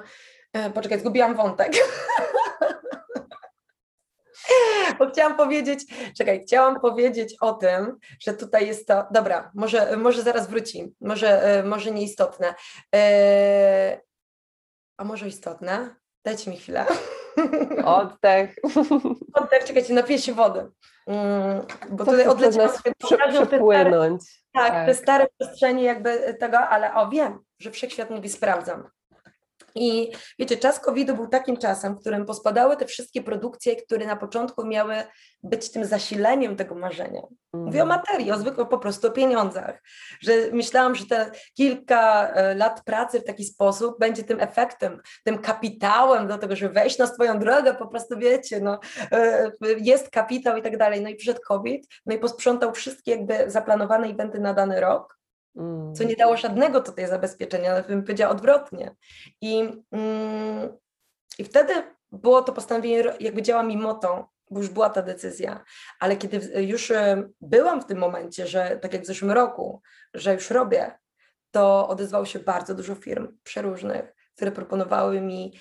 [0.55, 1.73] E, poczekaj, zgubiłam wątek.
[4.99, 5.85] Bo chciałam powiedzieć,
[6.17, 11.43] czekaj, chciałam powiedzieć o tym, że tutaj jest to, dobra, może, może zaraz wróci, może,
[11.43, 12.55] e, może nieistotne.
[12.95, 14.01] E,
[14.97, 15.95] a może istotne?
[16.25, 16.85] Dajcie mi chwilę.
[17.85, 18.55] Oddech.
[19.33, 20.71] Oddech, czekajcie, napiję się wody.
[21.07, 22.69] Mm, bo to tutaj odleciałam
[23.31, 24.43] przepłynąć.
[24.53, 28.89] Tak, tak, te stare przestrzenie jakby tego, ale o wiem, że wszechświat mówi sprawdzam.
[29.75, 34.15] I wiecie, czas COVID-u był takim czasem, w którym pospadały te wszystkie produkcje, które na
[34.15, 34.95] początku miały
[35.43, 37.21] być tym zasileniem tego marzenia.
[37.53, 39.81] Mówię o materii, o zwykłych po prostu o pieniądzach.
[40.21, 45.37] Że myślałam, że te kilka e, lat pracy w taki sposób będzie tym efektem, tym
[45.37, 48.79] kapitałem do tego, żeby wejść na swoją drogę, po prostu wiecie, no,
[49.11, 51.01] e, jest kapitał i tak dalej.
[51.01, 55.17] No i przyszedł COVID, no i posprzątał wszystkie jakby zaplanowane eventy na dany rok
[55.95, 58.95] co nie dało żadnego tutaj zabezpieczenia, ale bym powiedziała odwrotnie.
[59.41, 59.59] I,
[59.91, 60.77] mm,
[61.39, 61.73] I wtedy
[62.11, 65.63] było to postanowienie, jakby działa mi motą, bo już była ta decyzja,
[65.99, 69.81] ale kiedy już e, byłam w tym momencie, że tak jak w zeszłym roku,
[70.13, 70.91] że już robię,
[71.51, 75.59] to odezwało się bardzo dużo firm przeróżnych, które proponowały mi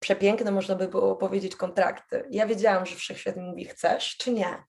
[0.00, 2.24] przepiękne, można by było powiedzieć, kontrakty.
[2.30, 4.64] Ja wiedziałam, że wszechświat mówi, chcesz czy nie?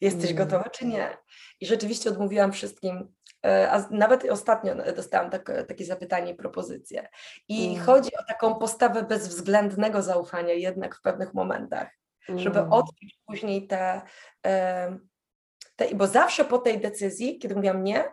[0.00, 0.36] Jesteś mm.
[0.36, 1.16] gotowa czy nie?
[1.60, 3.14] I rzeczywiście odmówiłam wszystkim
[3.44, 7.08] E, a nawet ostatnio dostałam tak, takie zapytanie i propozycje.
[7.48, 7.86] I mm.
[7.86, 11.88] chodzi o taką postawę bezwzględnego zaufania jednak w pewnych momentach,
[12.28, 12.40] mm.
[12.40, 14.02] żeby odczuć później te,
[15.76, 18.04] te, bo zawsze po tej decyzji, kiedy mówiłam nie,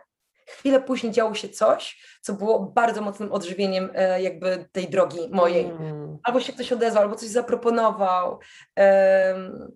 [0.46, 5.64] chwilę później działo się coś, co było bardzo mocnym odżywieniem e, jakby tej drogi mojej.
[5.64, 6.18] Mm.
[6.24, 8.38] Albo się ktoś odezwał, albo coś zaproponował.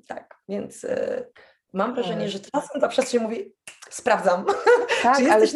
[0.08, 1.26] tak, więc e,
[1.72, 3.52] mam wrażenie, że czasem ta przestrzeń mówi,
[3.90, 4.44] sprawdzam.
[5.02, 5.46] Tak, ale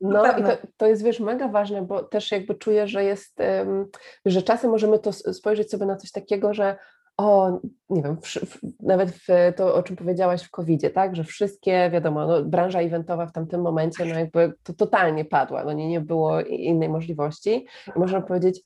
[0.00, 3.86] no, i to, to jest, wiesz, mega ważne, bo też jakby czuję, że jest, um,
[4.24, 6.76] że czasem możemy to spojrzeć sobie na coś takiego, że
[7.16, 7.60] o,
[7.90, 11.90] nie wiem, w, w, nawet w to, o czym powiedziałaś w covid tak, że wszystkie,
[11.90, 16.00] wiadomo, no, branża eventowa w tamtym momencie, no jakby to totalnie padła, no nie, nie
[16.00, 17.66] było innej możliwości
[17.96, 18.62] i można powiedzieć,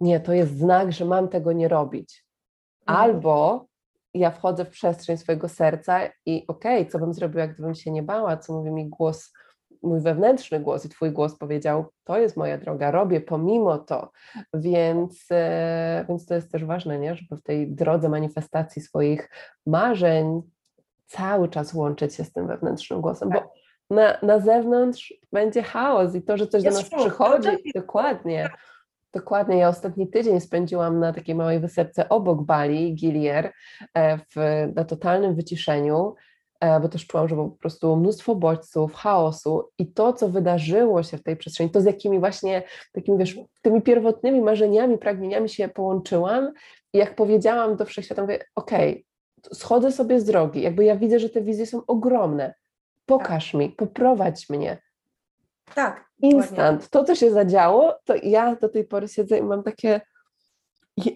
[0.00, 2.24] nie, to jest znak, że mam tego nie robić.
[2.86, 3.04] Mhm.
[3.04, 3.66] Albo
[4.14, 8.02] ja wchodzę w przestrzeń swojego serca i okej, okay, co bym zrobiła, gdybym się nie
[8.02, 9.32] bała, co mówi mi głos,
[9.82, 14.10] mój wewnętrzny głos i twój głos powiedział, to jest moja droga, robię pomimo to,
[14.54, 17.14] więc, e, więc to jest też ważne, nie?
[17.14, 19.30] żeby w tej drodze manifestacji swoich
[19.66, 20.42] marzeń
[21.06, 23.48] cały czas łączyć się z tym wewnętrznym głosem, bo tak.
[23.90, 28.50] na, na zewnątrz będzie chaos i to, że coś do nas przychodzi, dokładnie,
[29.14, 33.52] Dokładnie, ja ostatni tydzień spędziłam na takiej małej wysepce obok Bali, Gilier,
[33.94, 34.34] e, w,
[34.76, 36.14] na totalnym wyciszeniu,
[36.60, 41.02] e, bo też czułam, że po prostu było mnóstwo bodźców, chaosu i to, co wydarzyło
[41.02, 45.68] się w tej przestrzeni, to z jakimi właśnie takimi, wiesz, tymi pierwotnymi marzeniami, pragnieniami się
[45.68, 46.52] połączyłam
[46.92, 51.18] i jak powiedziałam do wszechświata, mówię, okej, okay, schodzę sobie z drogi, jakby ja widzę,
[51.18, 52.54] że te wizje są ogromne,
[53.06, 53.58] pokaż tak.
[53.58, 54.78] mi, poprowadź mnie,
[55.74, 56.04] tak.
[56.22, 56.88] Instant.
[56.90, 60.00] To, co się zadziało, to ja do tej pory siedzę i mam takie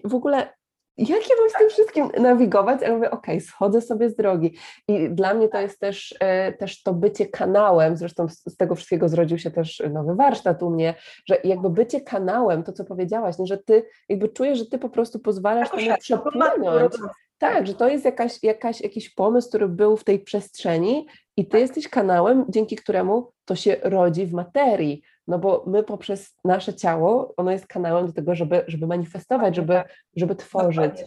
[0.03, 0.53] w ogóle
[0.97, 2.81] jak ja mam z tym wszystkim nawigować?
[2.81, 4.57] Ja mówię, okej, okay, schodzę sobie z drogi.
[4.87, 9.09] I dla mnie to jest też, e, też to bycie kanałem, zresztą z tego wszystkiego
[9.09, 10.93] zrodził się też nowy warsztat u mnie,
[11.25, 14.89] że jakby bycie kanałem, to co powiedziałaś, nie, że ty jakby czujesz, że ty po
[14.89, 16.95] prostu pozwalasz temu przepłynąć.
[17.37, 21.51] Tak, że to jest jakaś, jakaś, jakiś pomysł, który był w tej przestrzeni i ty
[21.51, 21.61] tak.
[21.61, 25.01] jesteś kanałem, dzięki któremu to się rodzi w materii.
[25.27, 29.73] No bo my poprzez nasze ciało, ono jest kanałem do tego, żeby, żeby manifestować, żeby,
[29.73, 29.91] tak.
[30.15, 31.03] żeby tworzyć.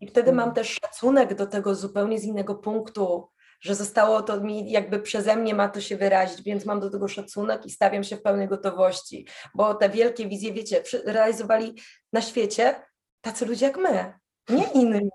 [0.00, 3.28] I wtedy mam też szacunek do tego zupełnie z innego punktu,
[3.60, 7.08] że zostało to mi jakby przeze mnie ma to się wyrazić, więc mam do tego
[7.08, 11.74] szacunek i stawiam się w pełnej gotowości, bo te wielkie wizje, wiecie, realizowali
[12.12, 12.74] na świecie
[13.20, 14.12] tacy ludzie jak my
[14.48, 15.10] nie inni.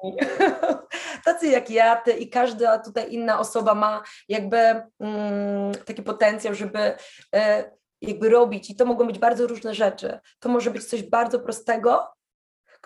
[1.25, 4.57] Tacy jak ja, ty i każda tutaj inna osoba ma jakby
[4.99, 6.95] mm, taki potencjał, żeby
[7.35, 7.71] e,
[8.01, 10.19] jakby robić i to mogą być bardzo różne rzeczy.
[10.39, 12.07] To może być coś bardzo prostego,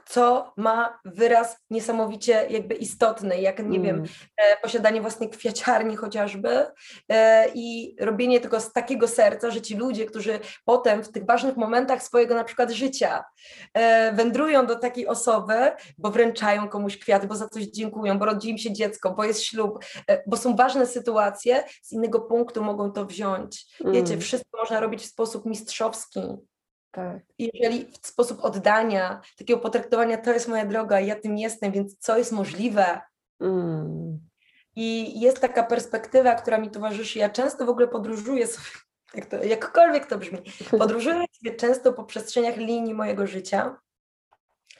[0.05, 3.83] co ma wyraz niesamowicie jakby istotny, jak nie mm.
[3.83, 4.03] wiem,
[4.61, 6.65] posiadanie własnej kwiaciarni chociażby
[7.09, 11.57] e, i robienie tego z takiego serca, że ci ludzie, którzy potem w tych ważnych
[11.57, 13.23] momentach swojego na przykład życia
[13.73, 18.49] e, wędrują do takiej osoby, bo wręczają komuś kwiaty, bo za coś dziękują, bo rodzi
[18.49, 22.91] im się dziecko, bo jest ślub, e, bo są ważne sytuacje, z innego punktu mogą
[22.91, 23.65] to wziąć.
[23.81, 23.93] Mm.
[23.93, 26.21] Wiecie, wszystko można robić w sposób mistrzowski.
[26.95, 27.19] Tak.
[27.39, 32.17] Jeżeli w sposób oddania, takiego potraktowania, to jest moja droga, ja tym jestem, więc co
[32.17, 33.01] jest możliwe?
[33.39, 34.19] Mm.
[34.75, 37.19] I jest taka perspektywa, która mi towarzyszy.
[37.19, 38.67] Ja często w ogóle podróżuję sobie,
[39.15, 40.37] jak to, jakkolwiek to brzmi,
[40.79, 43.77] podróżuję sobie często po przestrzeniach linii mojego życia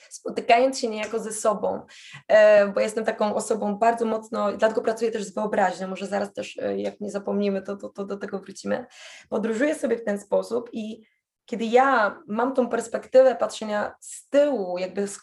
[0.10, 1.86] spotykając się niejako ze sobą,
[2.28, 6.58] e, bo jestem taką osobą bardzo mocno, dlatego pracuję też z wyobraźnią, może zaraz też,
[6.58, 8.86] e, jak nie zapomnimy, to, to, to do tego wrócimy.
[9.30, 11.06] Podróżuję sobie w ten sposób i
[11.46, 15.20] kiedy ja mam tą perspektywę patrzenia z tyłu, jakby z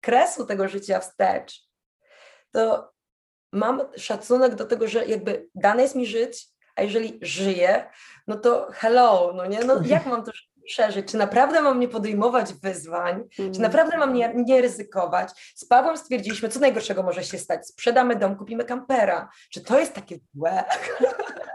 [0.00, 1.68] kresu tego życia wstecz,
[2.50, 2.92] to
[3.52, 7.90] mam szacunek do tego, że jakby dane jest mi żyć, a jeżeli żyję,
[8.26, 10.32] no to hello, no nie, no jak mam to
[10.68, 11.10] przeżyć?
[11.10, 13.24] Czy naprawdę mam nie podejmować wyzwań?
[13.38, 13.54] Mm.
[13.54, 15.52] Czy naprawdę mam nie, nie ryzykować?
[15.54, 17.66] Z Pawłem stwierdziliśmy, co najgorszego może się stać?
[17.66, 19.28] Sprzedamy dom, kupimy kampera.
[19.50, 20.64] Czy to jest takie złe?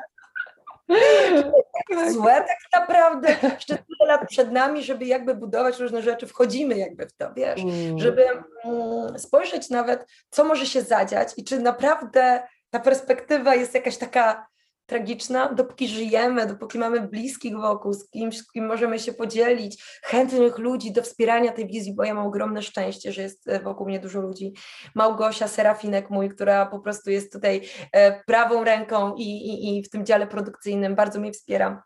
[1.90, 2.12] tak.
[2.12, 7.08] Złe tak naprawdę, jeszcze tyle lat przed nami, żeby jakby budować różne rzeczy, wchodzimy jakby
[7.08, 8.00] w to, wiesz, mm.
[8.00, 8.26] żeby
[8.66, 14.48] mm, spojrzeć nawet, co może się zadziać i czy naprawdę ta perspektywa jest jakaś taka
[14.86, 20.58] tragiczna, dopóki żyjemy, dopóki mamy bliskich wokół, z kimś, z kim możemy się podzielić, chętnych
[20.58, 24.00] ludzi do wspierania tej wizji, bo ja mam ogromne szczęście, że jest e, wokół mnie
[24.00, 24.54] dużo ludzi.
[24.96, 27.62] Małgosia Serafinek mój, która po prostu jest tutaj
[27.92, 31.84] e, prawą ręką i, i, i w tym dziale produkcyjnym bardzo mnie wspiera.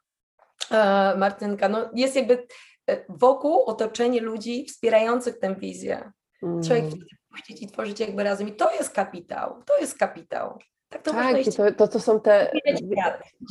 [0.72, 2.48] E, Martynka, no jest jakby
[3.10, 6.12] wokół otoczenie ludzi wspierających tę wizję.
[6.62, 6.94] Trzeba ich
[7.30, 8.48] puścić i tworzyć jakby razem.
[8.48, 9.64] I to jest kapitał.
[9.66, 10.60] To jest kapitał.
[10.90, 12.52] Tak, to, tak, to, to, to są te.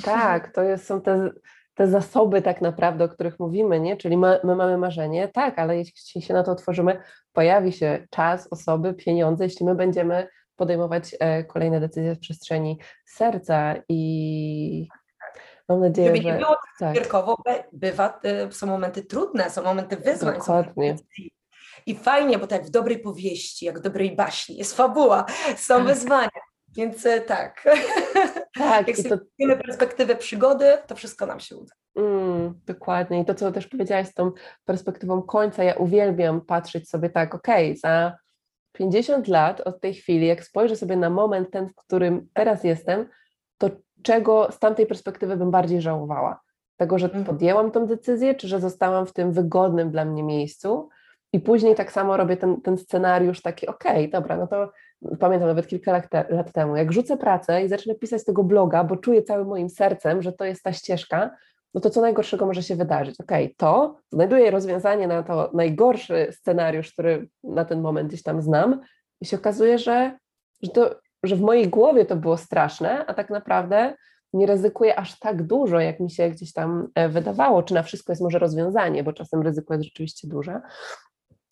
[0.04, 1.30] Tak, to jest, są te,
[1.74, 3.96] te zasoby tak naprawdę, o których mówimy, nie?
[3.96, 8.48] Czyli my, my mamy marzenie, tak, ale jeśli się na to otworzymy, pojawi się czas,
[8.50, 14.88] osoby, pieniądze, jeśli my będziemy podejmować e, kolejne decyzje w przestrzeni serca i
[15.68, 16.32] mam nadzieję, Żeby że...
[16.32, 20.38] nie było tak zbiorkowo, bywa, e, są momenty trudne, są momenty wyzwań.
[20.38, 20.96] Dokładnie.
[21.86, 25.24] I fajnie, bo tak w dobrej powieści, jak w dobrej baśni, jest fabuła,
[25.56, 25.86] są tak.
[25.86, 26.28] wyzwania.
[26.76, 27.64] Więc e, tak.
[28.58, 29.18] Tak, jak sobie
[29.48, 29.56] to...
[29.64, 31.74] perspektywę przygody, to wszystko nam się uda.
[31.96, 33.20] Mm, dokładnie.
[33.20, 34.32] I to, co też powiedziałaś z tą
[34.64, 38.16] perspektywą końca, ja uwielbiam patrzeć sobie tak, okej, okay, za
[38.72, 43.08] 50 lat od tej chwili, jak spojrzę sobie na moment ten, w którym teraz jestem,
[43.58, 43.70] to
[44.02, 46.40] czego z tamtej perspektywy bym bardziej żałowała?
[46.76, 47.24] Tego, że mhm.
[47.24, 50.88] podjęłam tą decyzję, czy że zostałam w tym wygodnym dla mnie miejscu?
[51.32, 54.72] I później tak samo robię ten, ten scenariusz taki, okej, okay, dobra, no to
[55.18, 58.84] pamiętam nawet kilka lat, te, lat, temu, jak rzucę pracę i zacznę pisać tego bloga,
[58.84, 61.30] bo czuję całym moim sercem, że to jest ta ścieżka,
[61.74, 63.20] no to co najgorszego może się wydarzyć?
[63.20, 68.42] Okej, okay, to znajduję rozwiązanie na to najgorszy scenariusz, który na ten moment gdzieś tam
[68.42, 68.80] znam
[69.20, 70.18] i się okazuje, że,
[70.62, 73.94] że, to, że w mojej głowie to było straszne, a tak naprawdę
[74.32, 78.12] nie ryzykuję aż tak dużo, jak mi się gdzieś tam e, wydawało, czy na wszystko
[78.12, 80.60] jest może rozwiązanie, bo czasem ryzyko jest rzeczywiście duże.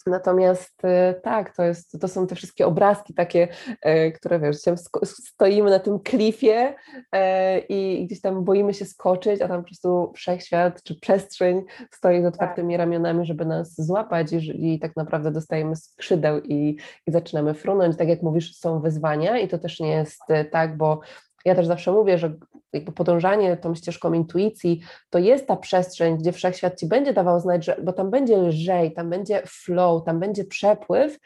[0.07, 3.49] Natomiast y, tak, to, jest, to są te wszystkie obrazki takie,
[3.81, 4.57] e, które wiesz,
[5.05, 6.75] stoimy na tym klifie
[7.13, 12.23] e, i gdzieś tam boimy się skoczyć, a tam po prostu wszechświat czy przestrzeń stoi
[12.23, 12.79] z otwartymi tak.
[12.79, 17.97] ramionami, żeby nas złapać i, i tak naprawdę dostajemy skrzydeł i, i zaczynamy frunąć.
[17.97, 21.01] Tak jak mówisz, są wyzwania i to też nie jest e, tak, bo
[21.45, 22.35] ja też zawsze mówię, że
[22.73, 24.81] jakby podążanie tą ścieżką intuicji
[25.11, 28.93] to jest ta przestrzeń, gdzie wszechświat ci będzie dawał znać, że, bo tam będzie lżej,
[28.93, 31.19] tam będzie flow, tam będzie przepływ,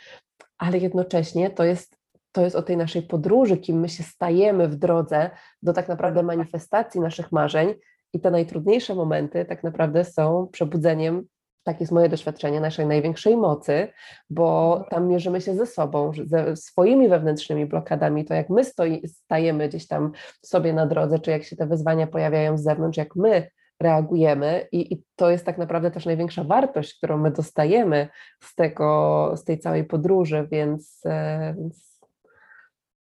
[0.58, 1.98] ale jednocześnie to jest
[2.32, 5.30] to jest o tej naszej podróży, kim my się stajemy w drodze
[5.62, 7.74] do tak naprawdę manifestacji naszych marzeń.
[8.12, 11.26] I te najtrudniejsze momenty tak naprawdę są przebudzeniem
[11.68, 13.88] tak jest moje doświadczenie naszej największej mocy,
[14.30, 19.68] bo tam mierzymy się ze sobą, ze swoimi wewnętrznymi blokadami, to jak my stoi, stajemy
[19.68, 20.12] gdzieś tam
[20.42, 23.50] sobie na drodze, czy jak się te wyzwania pojawiają z zewnątrz, jak my
[23.80, 28.08] reagujemy i, i to jest tak naprawdę też największa wartość, którą my dostajemy
[28.42, 32.00] z tego, z tej całej podróży, więc, e, więc...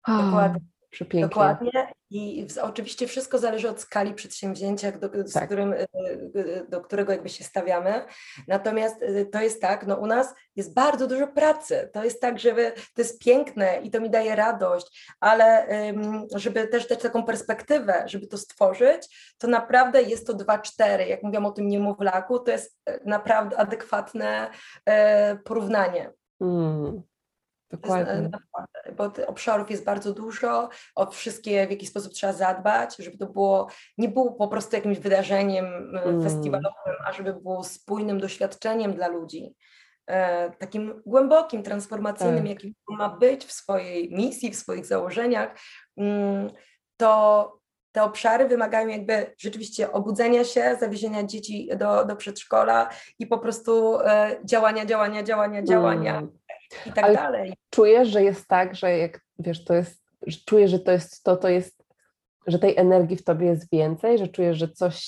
[0.08, 0.60] Dokładnie.
[0.90, 1.28] Przepięknie.
[1.28, 1.86] Dokładnie.
[2.14, 5.46] I oczywiście wszystko zależy od skali przedsięwzięcia, do, tak.
[5.46, 5.86] którym, y,
[6.36, 8.04] y, do którego jakby się stawiamy.
[8.48, 11.90] Natomiast y, to jest tak, no u nas jest bardzo dużo pracy.
[11.92, 15.66] To jest tak, żeby to jest piękne i to mi daje radość, ale
[16.34, 21.06] żeby też dać taką perspektywę, żeby to stworzyć, to naprawdę jest to 2-4.
[21.06, 24.50] Jak mówiłam o tym niemowlaku, to jest naprawdę adekwatne
[25.44, 26.12] porównanie.
[26.40, 27.02] Mm.
[27.80, 28.30] Dokładnie.
[28.96, 33.68] Bo obszarów jest bardzo dużo, o wszystkie w jaki sposób trzeba zadbać, żeby to było,
[33.98, 35.64] nie było po prostu jakimś wydarzeniem
[35.96, 36.22] e, mm.
[36.22, 39.54] festiwalowym, a żeby było spójnym doświadczeniem dla ludzi.
[40.06, 42.48] E, takim głębokim, transformacyjnym, tak.
[42.48, 45.58] jakim ma być w swojej misji, w swoich założeniach,
[45.96, 46.50] mm,
[46.96, 53.38] to te obszary wymagają jakby rzeczywiście obudzenia się, zawiezienia dzieci do, do przedszkola i po
[53.38, 56.18] prostu e, działania, działania, działania, działania.
[56.18, 56.43] Mm
[56.86, 57.54] i tak Ale dalej.
[57.70, 61.36] Czujesz, że jest tak, że jak wiesz, to jest, że czujesz, że to jest to,
[61.36, 61.84] to jest,
[62.46, 65.06] że tej energii w tobie jest więcej, że czujesz, że coś,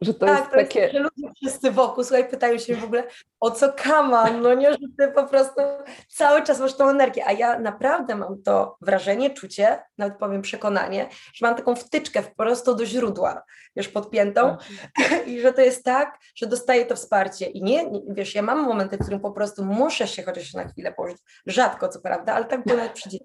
[0.00, 0.80] Że to tak, jest to takie...
[0.80, 3.04] Jest, że ludzie wszyscy wokół, słuchaj, pytają się w ogóle,
[3.40, 5.60] o co kaman, no nie, że ty po prostu
[6.08, 11.08] cały czas masz tą energię, a ja naprawdę mam to wrażenie, czucie, nawet powiem przekonanie,
[11.34, 13.42] że mam taką wtyczkę po prostu do źródła,
[13.76, 14.56] wiesz, podpiętą
[14.96, 15.26] tak.
[15.28, 18.62] i że to jest tak, że dostaję to wsparcie i nie, nie, wiesz, ja mam
[18.62, 22.44] momenty, w którym po prostu muszę się chociaż na chwilę położyć, rzadko co prawda, ale
[22.44, 23.08] tak było nawet przy.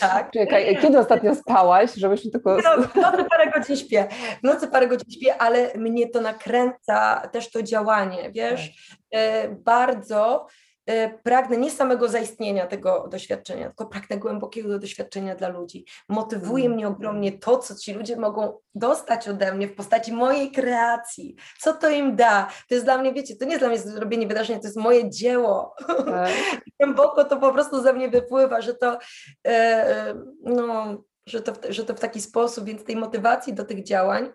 [0.00, 0.30] Tak.
[0.30, 2.56] Czekaj, kiedy ostatnio spałaś, żebyś tylko...
[2.56, 4.08] No, w nocy parę godzin śpię,
[4.40, 9.20] w nocy parę godzin śpię, ale mnie to nakręca też to działanie, wiesz, tak.
[9.20, 10.46] E, bardzo
[10.86, 15.84] e, pragnę nie samego zaistnienia tego doświadczenia, tylko pragnę głębokiego doświadczenia dla ludzi.
[16.08, 16.76] Motywuje mm.
[16.76, 21.36] mnie ogromnie to, co ci ludzie mogą dostać ode mnie w postaci mojej kreacji.
[21.60, 22.48] Co to im da?
[22.68, 25.10] To jest dla mnie, wiecie, to nie jest dla mnie zrobienie wydarzenia, to jest moje
[25.10, 25.74] dzieło.
[25.86, 26.30] Tak.
[26.80, 28.98] Głęboko to po prostu ze mnie wypływa, że to,
[29.46, 34.32] e, no, że to, że to w taki sposób, więc tej motywacji do tych działań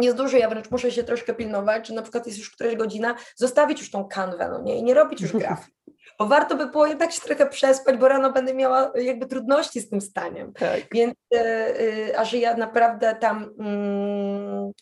[0.00, 3.14] jest dużo, ja wręcz muszę się troszkę pilnować, że na przykład jest już któraś godzina,
[3.36, 5.72] zostawić już tą kanwę, no nie, i nie robić już grafiki.
[6.18, 9.88] Bo warto by było jednak się trochę przespać, bo rano będę miała jakby trudności z
[9.88, 10.52] tym staniem.
[10.52, 10.82] Tak.
[10.92, 14.72] Więc, yy, a że ja naprawdę tam yy,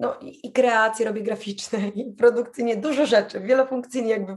[0.00, 4.34] no i, i kreacje robię graficzne, i produkcyjnie, dużo rzeczy, wielofunkcyjnie jakby,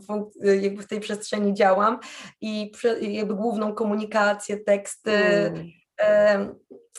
[0.62, 2.00] jakby w tej przestrzeni działam
[2.42, 5.72] i prze, jakby główną komunikację, teksty, mm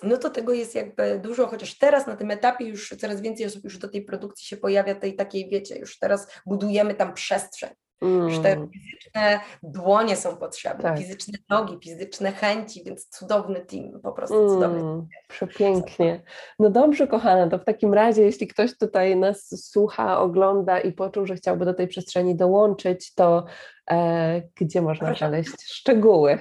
[0.02, 3.64] no to tego jest jakby dużo, chociaż teraz na tym etapie już coraz więcej osób
[3.64, 7.70] już do tej produkcji się pojawia, tej takiej, wiecie, już teraz budujemy tam przestrzeń.
[8.02, 8.28] Mm.
[8.28, 10.98] Już te fizyczne dłonie są potrzebne, tak.
[10.98, 14.48] fizyczne nogi, fizyczne chęci, więc cudowny team, po prostu mm.
[14.48, 15.06] cudowny team.
[15.28, 16.22] Przepięknie.
[16.58, 21.26] No dobrze, kochana, to w takim razie, jeśli ktoś tutaj nas słucha, ogląda i poczuł,
[21.26, 23.44] że chciałby do tej przestrzeni dołączyć, to
[23.90, 25.18] e, gdzie można Proszę.
[25.18, 26.38] znaleźć szczegóły?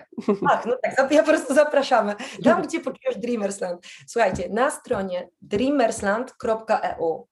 [0.50, 2.16] Ach, no tak, ja po prostu zapraszamy.
[2.44, 3.86] Tam, gdzie poczujesz Dreamersland.
[4.08, 7.28] Słuchajcie, na stronie dreamersland.eu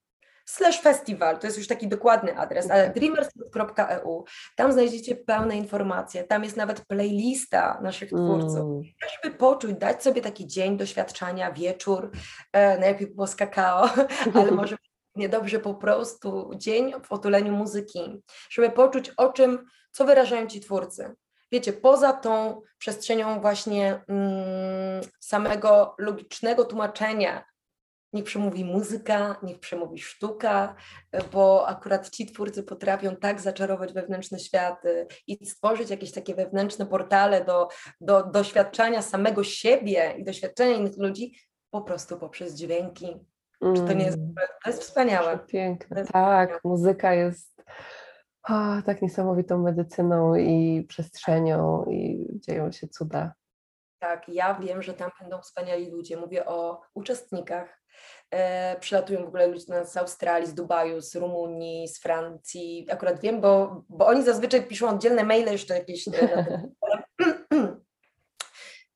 [0.45, 4.23] slash festival, to jest już taki dokładny adres, ale dreamers.eu,
[4.55, 8.81] tam znajdziecie pełne informacje, tam jest nawet playlista naszych twórców, mm.
[9.23, 12.11] żeby poczuć, dać sobie taki dzień doświadczania, wieczór,
[12.53, 13.89] e, najlepiej było z kakao,
[14.39, 14.75] ale może
[15.15, 21.15] niedobrze po prostu dzień w otuleniu muzyki, żeby poczuć o czym, co wyrażają ci twórcy.
[21.51, 27.43] Wiecie, poza tą przestrzenią właśnie mm, samego logicznego tłumaczenia
[28.13, 30.75] niech przemówi muzyka, niech przemówi sztuka,
[31.33, 37.45] bo akurat ci twórcy potrafią tak zaczarować wewnętrzne światy i stworzyć jakieś takie wewnętrzne portale
[37.45, 37.67] do,
[38.01, 41.35] do doświadczania samego siebie i doświadczenia innych ludzi
[41.71, 43.15] po prostu poprzez dźwięki.
[43.75, 44.33] Czy to nie jest, mm.
[44.63, 45.39] to jest wspaniałe.
[45.47, 46.61] Piękne, jest tak, wspaniałe.
[46.63, 47.63] muzyka jest
[48.49, 53.33] o, tak niesamowitą medycyną i przestrzenią i dzieją się cuda.
[54.03, 56.17] Tak, ja wiem, że tam będą wspaniali ludzie.
[56.17, 57.83] Mówię o uczestnikach,
[58.31, 62.87] E, przylatują w ogóle ludzie z Australii, z Dubaju, z Rumunii, z Francji.
[62.91, 66.07] Akurat wiem, bo, bo oni zazwyczaj piszą oddzielne maile jeszcze jakieś.
[66.07, 66.11] E,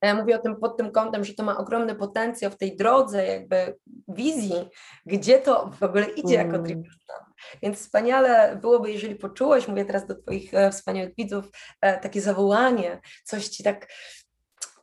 [0.00, 3.26] e, mówię o tym pod tym kątem, że to ma ogromny potencjał w tej drodze,
[3.26, 3.76] jakby
[4.08, 4.68] wizji,
[5.06, 6.62] gdzie to w ogóle idzie jako mm.
[6.62, 7.20] Dreamstar.
[7.62, 11.50] Więc wspaniale byłoby, jeżeli poczułeś, mówię teraz do Twoich wspaniałych widzów,
[11.80, 13.86] takie zawołanie, coś Ci tak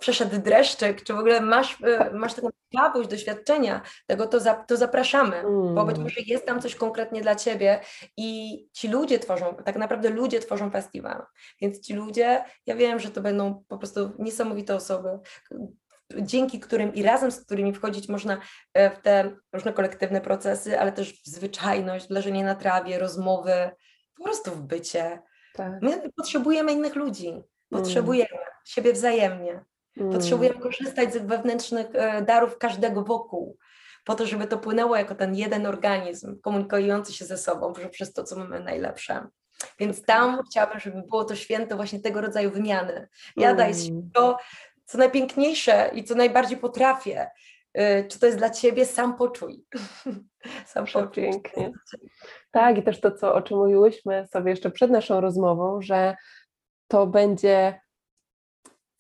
[0.06, 4.78] przeszedł dreszczyk, czy w ogóle masz, e, masz taką ciekawość, doświadczenia tego, to, za, to
[4.78, 5.76] zapraszamy, mm.
[5.76, 6.04] bo być mm.
[6.04, 7.80] może jest tam coś konkretnie dla Ciebie
[8.18, 11.26] i ci ludzie tworzą, tak naprawdę ludzie tworzą festiwal,
[11.62, 15.10] więc ci ludzie, ja wiem, że to będą po prostu niesamowite osoby,
[16.22, 18.38] dzięki którym i razem z którymi wchodzić można
[18.74, 23.70] e, w te różne kolektywne procesy, ale też w zwyczajność, leżenie na trawie, rozmowy,
[24.18, 25.22] po prostu w bycie.
[25.54, 25.82] Tak.
[25.82, 28.50] My potrzebujemy innych ludzi, potrzebujemy mm.
[28.66, 29.66] siebie wzajemnie.
[29.98, 30.14] Mm.
[30.14, 33.58] Potrzebujemy korzystać z wewnętrznych e, darów każdego wokół,
[34.06, 38.24] po to, żeby to płynęło jako ten jeden organizm komunikujący się ze sobą przez to,
[38.24, 39.28] co mamy najlepsze.
[39.80, 43.08] Więc tam chciałabym, żeby było to święto właśnie tego rodzaju wymiany.
[43.38, 43.74] Ja mm.
[44.14, 44.38] to,
[44.86, 47.30] co najpiękniejsze i co najbardziej potrafię.
[47.74, 49.66] E, czy to jest dla ciebie, sam poczuj.
[50.66, 51.24] sam poczuj.
[51.24, 51.72] Pięknie.
[52.52, 56.16] Tak, i też to, co, o czym mówiłyśmy sobie jeszcze przed naszą rozmową, że
[56.88, 57.80] to będzie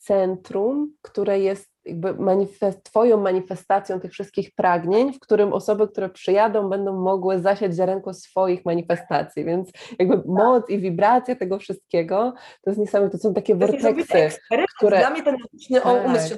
[0.06, 6.70] centrum, które jest jakby manifest, Twoją manifestacją tych wszystkich pragnień, w którym osoby, które przyjadą,
[6.70, 10.26] będą mogły zasiać ziarenko swoich manifestacji, więc jakby tak.
[10.26, 14.40] moc i wibracja tego wszystkiego to jest niesamowite, to są takie werteksy,
[14.78, 15.00] które...
[15.00, 16.06] Dla mnie ten magiczny tak.
[16.06, 16.36] umysł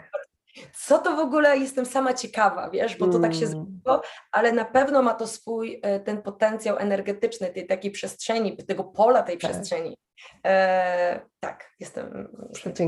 [0.74, 3.52] Co to w ogóle, jestem sama ciekawa, wiesz, bo to tak się Mm.
[3.52, 4.02] zrobiło,
[4.32, 9.24] ale na pewno ma to swój e, ten potencjał energetyczny, tej takiej przestrzeni, tego pola
[9.24, 9.52] tej Tak.
[9.52, 9.98] przestrzeni.
[10.46, 12.28] E, tak, jestem.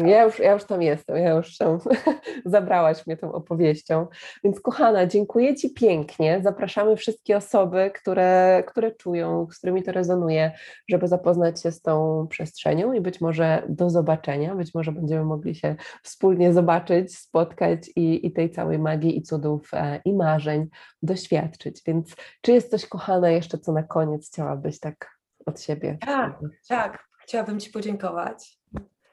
[0.07, 1.79] Ja już, ja już tam jestem, ja już tam
[2.45, 4.07] zabrałaś mnie tą opowieścią.
[4.43, 6.41] Więc kochana, dziękuję Ci pięknie.
[6.43, 10.51] Zapraszamy wszystkie osoby, które, które czują, z którymi to rezonuje,
[10.89, 14.55] żeby zapoznać się z tą przestrzenią i być może do zobaczenia.
[14.55, 19.69] Być może będziemy mogli się wspólnie zobaczyć, spotkać i, i tej całej magii i cudów
[19.73, 20.67] e, i marzeń
[21.01, 21.81] doświadczyć.
[21.85, 25.97] Więc czy jest coś, kochana, jeszcze co na koniec chciałabyś tak od siebie?
[26.01, 28.59] Tak, Tak, chciałabym Ci podziękować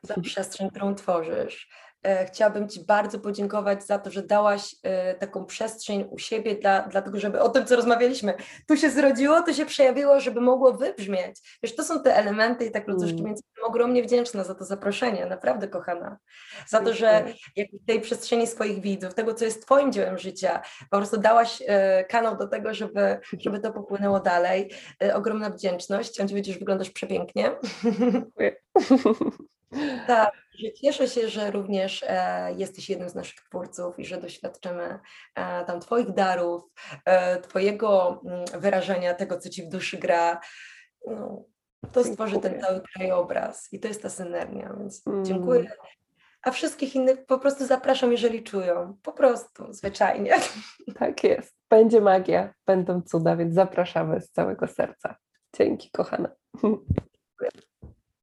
[0.03, 1.69] za przestrzeń, którą tworzysz.
[2.03, 6.82] E, Chciałabym Ci bardzo podziękować za to, że dałaś e, taką przestrzeń u siebie, dla,
[6.82, 8.34] dlatego żeby o tym, co rozmawialiśmy,
[8.68, 11.59] tu się zrodziło, to się przejawiło, żeby mogło wybrzmieć.
[11.62, 13.26] Wiesz, to są te elementy i tak ludzkości, Mm.
[13.26, 16.16] więc jestem ogromnie wdzięczna za to zaproszenie, naprawdę kochana.
[16.66, 17.24] Za to, że
[17.82, 22.05] w tej przestrzeni swoich widzów, tego, co jest Twoim dziełem życia, po prostu dałaś e,
[22.05, 24.70] kanał do tego, żeby, żeby to popłynęło dalej.
[25.14, 26.11] Ogromna wdzięczność.
[26.11, 27.53] Chciałam Ci powiedzieć, że wyglądasz przepięknie.
[28.12, 28.57] Dziękuję.
[30.07, 30.32] Tak,
[30.75, 34.99] cieszę się, że również e, jesteś jednym z naszych twórców i że doświadczymy
[35.35, 36.63] e, tam Twoich darów,
[37.05, 40.41] e, Twojego mm, wyrażenia, tego, co Ci w duszy gra.
[41.07, 41.45] No,
[41.93, 45.25] to stworzy ten cały krajobraz i to jest ta synergia, więc Mm.
[45.25, 45.73] dziękuję.
[46.43, 48.97] A wszystkich innych po prostu zapraszam, jeżeli czują.
[49.03, 50.35] Po prostu, zwyczajnie.
[50.99, 51.57] Tak jest.
[51.71, 55.17] Będzie magia, będą cuda, więc zapraszamy z całego serca.
[55.57, 56.29] Dzięki, kochana.